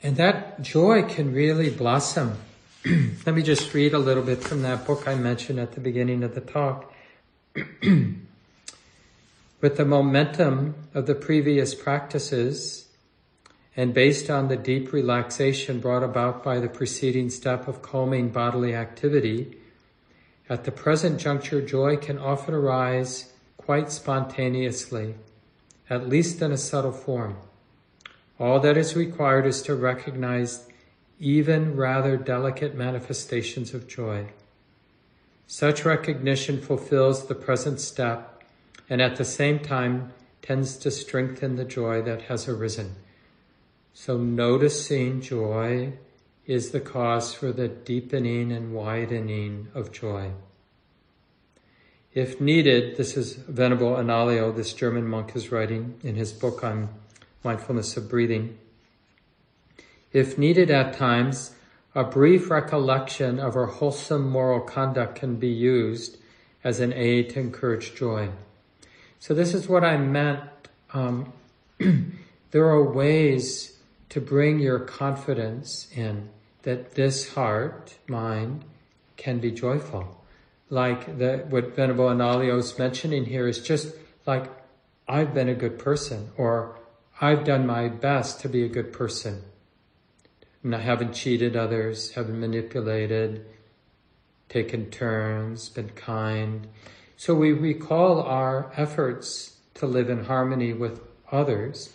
And 0.04 0.18
that 0.18 0.62
joy 0.62 1.04
can 1.04 1.34
really 1.34 1.70
blossom. 1.70 2.38
Let 3.28 3.36
me 3.36 3.44
just 3.44 3.72
read 3.76 3.94
a 3.94 4.00
little 4.00 4.24
bit 4.24 4.44
from 4.44 4.64
that 4.64 4.88
book 4.88 5.08
I 5.08 5.14
mentioned 5.14 5.60
at 5.60 5.74
the 5.74 5.80
beginning 5.80 6.24
of 6.24 6.34
the 6.34 6.42
talk. 6.42 6.92
With 9.62 9.78
the 9.78 9.86
momentum 9.86 10.74
of 10.96 11.06
the 11.06 11.14
previous 11.14 11.76
practices, 11.76 12.88
and 13.78 13.94
based 13.94 14.32
on 14.32 14.48
the 14.48 14.58
deep 14.58 14.92
relaxation 14.94 15.80
brought 15.80 16.02
about 16.02 16.44
by 16.44 16.60
the 16.60 16.70
preceding 16.70 17.30
step 17.30 17.68
of 17.68 17.84
calming 17.84 18.30
bodily 18.30 18.74
activity, 18.74 19.58
at 20.50 20.64
the 20.64 20.72
present 20.72 21.20
juncture, 21.20 21.62
joy 21.62 21.98
can 21.98 22.18
often 22.18 22.56
arise 22.56 23.32
quite 23.58 23.92
spontaneously, 23.92 25.14
at 25.88 26.10
least 26.10 26.42
in 26.42 26.52
a 26.52 26.58
subtle 26.58 26.92
form. 26.92 27.38
All 28.40 28.60
that 28.60 28.76
is 28.76 28.96
required 28.96 29.46
is 29.46 29.62
to 29.64 29.76
recognize 29.76 30.66
even 31.22 31.76
rather 31.76 32.18
delicate 32.18 32.74
manifestations 32.74 33.76
of 33.76 33.88
joy. 33.88 34.26
Such 35.46 35.86
recognition 35.86 36.60
fulfills 36.60 37.28
the 37.28 37.36
present 37.36 37.80
step 37.80 38.44
and 38.90 39.02
at 39.02 39.18
the 39.18 39.24
same 39.24 39.60
time 39.60 40.12
tends 40.42 40.76
to 40.78 40.90
strengthen 40.90 41.58
the 41.58 41.64
joy 41.64 42.02
that 42.02 42.24
has 42.24 42.48
arisen. 42.48 42.96
So 43.94 44.18
noticing 44.18 45.22
joy 45.22 45.94
is 46.48 46.72
the 46.72 46.80
cause 46.80 47.36
for 47.36 47.52
the 47.52 47.68
deepening 47.68 48.52
and 48.52 48.74
widening 48.74 49.68
of 49.76 49.92
joy. 49.92 50.32
If 52.16 52.42
needed, 52.42 52.98
this 52.98 53.16
is 53.16 53.36
Venerable 53.36 53.92
Analayo, 53.92 54.56
this 54.56 54.74
German 54.74 55.08
monk 55.08 55.36
is 55.36 55.52
writing 55.52 56.00
in 56.04 56.16
his 56.16 56.34
book 56.34 56.64
on 56.64 56.90
mindfulness 57.44 57.96
of 57.96 58.10
breathing. 58.10 58.58
If 60.14 60.38
needed 60.38 60.70
at 60.70 60.94
times, 60.94 61.52
a 61.96 62.04
brief 62.04 62.50
recollection 62.50 63.40
of 63.40 63.56
our 63.56 63.66
wholesome 63.66 64.30
moral 64.30 64.62
conduct 64.62 65.16
can 65.16 65.36
be 65.36 65.50
used 65.50 66.18
as 66.64 66.80
an 66.80 66.94
aid 66.94 67.32
to 67.32 67.40
encourage 67.40 67.96
joy. 67.96 68.30
So 69.20 69.34
this 69.34 69.54
is 69.54 69.68
what 69.68 69.84
I 69.84 69.98
meant. 69.98 70.42
Um, 70.94 71.34
there 72.52 72.66
are 72.66 72.84
ways 72.84 73.78
to 74.10 74.20
bring 74.20 74.60
your 74.60 74.80
confidence 74.80 75.88
in 75.96 76.30
that 76.64 76.96
this 76.96 77.34
heart, 77.34 77.98
mind, 78.08 78.64
can 79.18 79.40
be 79.40 79.52
joyful. 79.52 80.24
Like 80.70 81.18
the, 81.18 81.46
what 81.50 81.76
Venerable 81.76 82.06
Analayo 82.06 82.58
is 82.58 82.78
mentioning 82.78 83.26
here 83.26 83.48
is 83.48 83.60
just 83.60 83.94
like, 84.26 84.50
I've 85.08 85.34
been 85.34 85.50
a 85.50 85.56
good 85.56 85.80
person, 85.80 86.32
or 86.38 86.78
I've 87.20 87.44
done 87.44 87.66
my 87.66 87.90
best 87.90 88.40
to 88.42 88.50
be 88.50 88.64
a 88.64 88.70
good 88.70 88.94
person. 88.94 89.44
And 90.64 90.76
I 90.76 90.80
haven't 90.80 91.14
cheated 91.14 91.56
others, 91.56 92.12
haven't 92.12 92.40
manipulated, 92.40 93.46
taken 94.50 94.92
turns, 94.92 95.70
been 95.70 95.90
kind. 95.90 96.68
So 97.18 97.34
we 97.34 97.52
recall 97.52 98.22
our 98.22 98.72
efforts 98.76 99.58
to 99.76 99.86
live 99.86 100.10
in 100.10 100.26
harmony 100.26 100.74
with 100.74 101.02
others, 101.32 101.94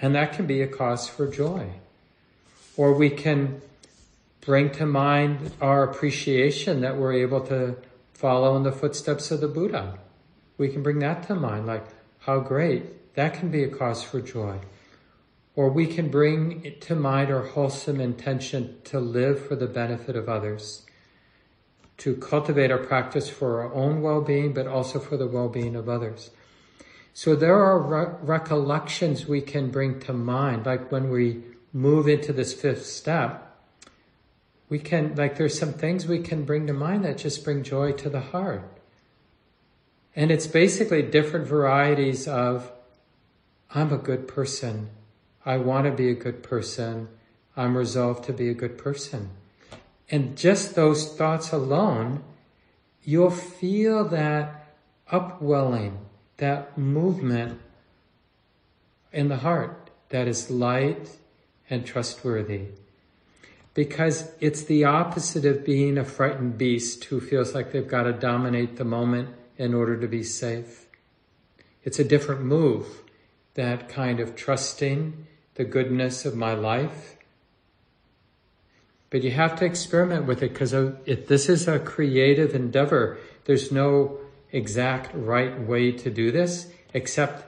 and 0.00 0.14
that 0.14 0.32
can 0.32 0.46
be 0.46 0.60
a 0.62 0.66
cause 0.66 1.08
for 1.08 1.26
joy. 1.26 1.70
Or 2.76 2.92
we 2.92 3.10
can 3.10 3.62
bring 4.40 4.70
to 4.72 4.86
mind 4.86 5.52
our 5.60 5.82
appreciation 5.82 6.82
that 6.82 6.96
we're 6.96 7.14
able 7.14 7.40
to 7.46 7.76
follow 8.12 8.56
in 8.56 8.62
the 8.62 8.72
footsteps 8.72 9.30
of 9.30 9.40
the 9.40 9.48
Buddha. 9.48 9.98
We 10.58 10.68
can 10.68 10.82
bring 10.82 10.98
that 11.00 11.26
to 11.28 11.34
mind, 11.34 11.66
like, 11.66 11.86
how 12.20 12.40
great. 12.40 13.14
That 13.14 13.34
can 13.34 13.50
be 13.50 13.64
a 13.64 13.68
cause 13.68 14.02
for 14.02 14.20
joy. 14.20 14.58
Or 15.56 15.70
we 15.70 15.86
can 15.86 16.08
bring 16.10 16.74
to 16.80 16.94
mind 16.96 17.30
our 17.30 17.46
wholesome 17.46 18.00
intention 18.00 18.76
to 18.84 18.98
live 18.98 19.46
for 19.46 19.54
the 19.54 19.68
benefit 19.68 20.16
of 20.16 20.28
others, 20.28 20.84
to 21.98 22.16
cultivate 22.16 22.72
our 22.72 22.78
practice 22.78 23.28
for 23.28 23.62
our 23.62 23.72
own 23.72 24.02
well-being, 24.02 24.52
but 24.52 24.66
also 24.66 24.98
for 24.98 25.16
the 25.16 25.28
well-being 25.28 25.76
of 25.76 25.88
others. 25.88 26.30
So 27.12 27.36
there 27.36 27.54
are 27.54 27.78
re- 27.78 28.16
recollections 28.22 29.26
we 29.26 29.40
can 29.40 29.70
bring 29.70 30.00
to 30.00 30.12
mind, 30.12 30.66
like 30.66 30.90
when 30.90 31.08
we 31.08 31.44
move 31.72 32.08
into 32.08 32.32
this 32.32 32.52
fifth 32.52 32.86
step, 32.86 33.40
we 34.68 34.80
can, 34.80 35.14
like, 35.14 35.36
there's 35.36 35.56
some 35.56 35.74
things 35.74 36.06
we 36.06 36.20
can 36.20 36.44
bring 36.44 36.66
to 36.66 36.72
mind 36.72 37.04
that 37.04 37.18
just 37.18 37.44
bring 37.44 37.62
joy 37.62 37.92
to 37.92 38.08
the 38.08 38.20
heart. 38.20 38.62
And 40.16 40.32
it's 40.32 40.46
basically 40.46 41.02
different 41.02 41.46
varieties 41.46 42.26
of, 42.26 42.72
I'm 43.70 43.92
a 43.92 43.98
good 43.98 44.26
person. 44.26 44.90
I 45.44 45.58
want 45.58 45.86
to 45.86 45.92
be 45.92 46.08
a 46.08 46.14
good 46.14 46.42
person. 46.42 47.08
I'm 47.56 47.76
resolved 47.76 48.24
to 48.24 48.32
be 48.32 48.48
a 48.48 48.54
good 48.54 48.78
person. 48.78 49.30
And 50.10 50.36
just 50.36 50.74
those 50.74 51.14
thoughts 51.16 51.52
alone, 51.52 52.22
you'll 53.02 53.30
feel 53.30 54.04
that 54.08 54.74
upwelling, 55.10 55.98
that 56.38 56.76
movement 56.78 57.60
in 59.12 59.28
the 59.28 59.38
heart 59.38 59.90
that 60.08 60.26
is 60.26 60.50
light 60.50 61.08
and 61.70 61.86
trustworthy 61.86 62.68
because 63.74 64.30
it's 64.40 64.62
the 64.62 64.84
opposite 64.84 65.44
of 65.44 65.64
being 65.64 65.98
a 65.98 66.04
frightened 66.04 66.56
beast 66.56 67.04
who 67.04 67.20
feels 67.20 67.54
like 67.54 67.72
they've 67.72 67.88
got 67.88 68.04
to 68.04 68.12
dominate 68.12 68.76
the 68.76 68.84
moment 68.84 69.28
in 69.58 69.74
order 69.74 70.00
to 70.00 70.06
be 70.06 70.22
safe. 70.22 70.86
It's 71.82 71.98
a 71.98 72.04
different 72.04 72.42
move, 72.42 73.02
that 73.54 73.88
kind 73.88 74.20
of 74.20 74.34
trusting 74.36 75.26
the 75.54 75.64
goodness 75.64 76.24
of 76.24 76.34
my 76.34 76.54
life. 76.54 77.16
But 79.10 79.22
you 79.22 79.30
have 79.30 79.56
to 79.60 79.64
experiment 79.64 80.26
with 80.26 80.42
it 80.42 80.52
because 80.52 80.72
this 80.72 81.48
is 81.48 81.68
a 81.68 81.78
creative 81.78 82.54
endeavor. 82.54 83.18
There's 83.44 83.70
no 83.70 84.18
exact 84.50 85.14
right 85.14 85.60
way 85.60 85.92
to 85.92 86.10
do 86.10 86.32
this, 86.32 86.68
except 86.92 87.44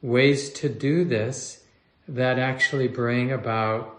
ways 0.00 0.50
to 0.50 0.68
do 0.68 1.04
this 1.04 1.64
that 2.08 2.38
actually 2.38 2.88
bring 2.88 3.32
about 3.32 3.90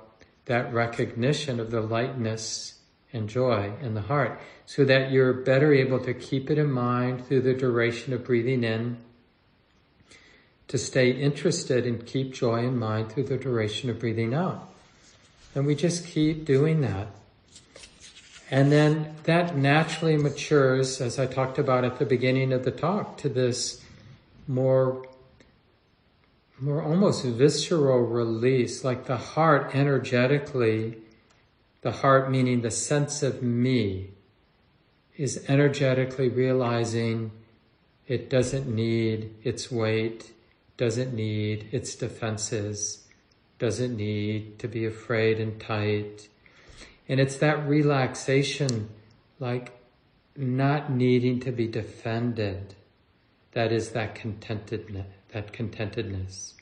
that 0.46 0.74
recognition 0.74 1.60
of 1.60 1.72
the 1.72 1.82
lightness 1.82 2.80
and 3.12 3.30
joy 3.30 3.74
in 3.82 3.94
the 3.94 4.02
heart 4.02 4.40
so 4.66 4.84
that 4.86 5.12
you're 5.12 5.34
better 5.34 5.74
able 5.74 6.00
to 6.00 6.14
keep 6.14 6.50
it 6.52 6.58
in 6.58 6.72
mind 6.72 7.26
through 7.26 7.42
the 7.42 7.54
duration 7.54 8.14
of 8.14 8.24
breathing 8.24 8.64
in, 8.64 8.98
to 10.68 10.78
stay 10.78 11.12
interested 11.12 11.86
and 11.86 12.06
keep 12.06 12.34
joy 12.34 12.60
in 12.60 12.78
mind 12.78 13.12
through 13.12 13.24
the 13.24 13.38
duration 13.38 13.90
of 13.90 14.00
breathing 14.00 14.34
out. 14.34 14.70
And 15.54 15.66
we 15.66 15.76
just 15.76 16.06
keep 16.06 16.46
doing 16.46 16.82
that. 16.82 17.08
And 18.52 18.72
then 18.72 19.16
that 19.24 19.56
naturally 19.56 20.18
matures, 20.18 21.02
as 21.02 21.18
I 21.18 21.26
talked 21.26 21.58
about 21.58 21.84
at 21.84 22.00
the 22.00 22.06
beginning 22.06 22.54
of 22.54 22.64
the 22.64 22.72
talk, 22.72 23.18
to 23.20 23.30
this 23.30 23.82
more 24.48 25.06
more 26.60 26.82
almost 26.82 27.26
visceral 27.26 28.00
release, 28.00 28.84
like 28.84 29.06
the 29.06 29.18
heart 29.18 29.76
energetically, 29.76 30.98
the 31.82 31.92
heart 31.92 32.32
meaning 32.32 32.62
the 32.62 32.72
sense 32.72 33.22
of 33.22 33.44
me, 33.44 34.10
is 35.18 35.44
energetically 35.48 36.30
realizing 36.30 37.32
it 38.08 38.30
doesn't 38.30 38.68
need 38.68 39.34
its 39.44 39.72
weight, 39.72 40.32
doesn't 40.78 41.14
need 41.14 41.70
its 41.72 41.96
defenses, 41.96 43.06
doesn't 43.60 43.96
need 43.96 44.60
to 44.60 44.68
be 44.68 44.86
afraid 44.86 45.40
and 45.40 45.60
tight. 45.60 46.30
And 47.08 47.20
it's 47.20 47.38
that 47.38 47.68
relaxation, 47.68 48.90
like 49.40 49.72
not 50.36 50.92
needing 50.92 51.40
to 51.42 51.52
be 51.52 51.68
defended, 51.68 52.76
that 53.54 53.72
is 53.72 53.92
that 53.92 54.16
contentedness 54.16 55.06
that 55.36 55.52
contentedness. 55.52 56.54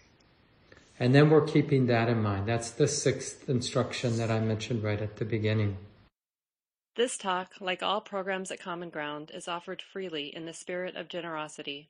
And 0.99 1.13
then 1.13 1.29
we're 1.29 1.45
keeping 1.45 1.85
that 1.87 2.09
in 2.09 2.23
mind. 2.23 2.47
That's 2.47 2.71
the 2.71 2.87
sixth 2.87 3.47
instruction 3.47 4.17
that 4.17 4.31
I 4.31 4.39
mentioned 4.39 4.83
right 4.83 4.99
at 4.99 5.17
the 5.17 5.25
beginning. 5.25 5.77
This 6.95 7.17
talk, 7.17 7.51
like 7.59 7.83
all 7.83 8.01
programs 8.01 8.49
at 8.49 8.59
Common 8.59 8.89
Ground, 8.89 9.31
is 9.31 9.47
offered 9.47 9.81
freely 9.81 10.35
in 10.35 10.45
the 10.45 10.53
spirit 10.53 10.95
of 10.95 11.07
generosity. 11.07 11.89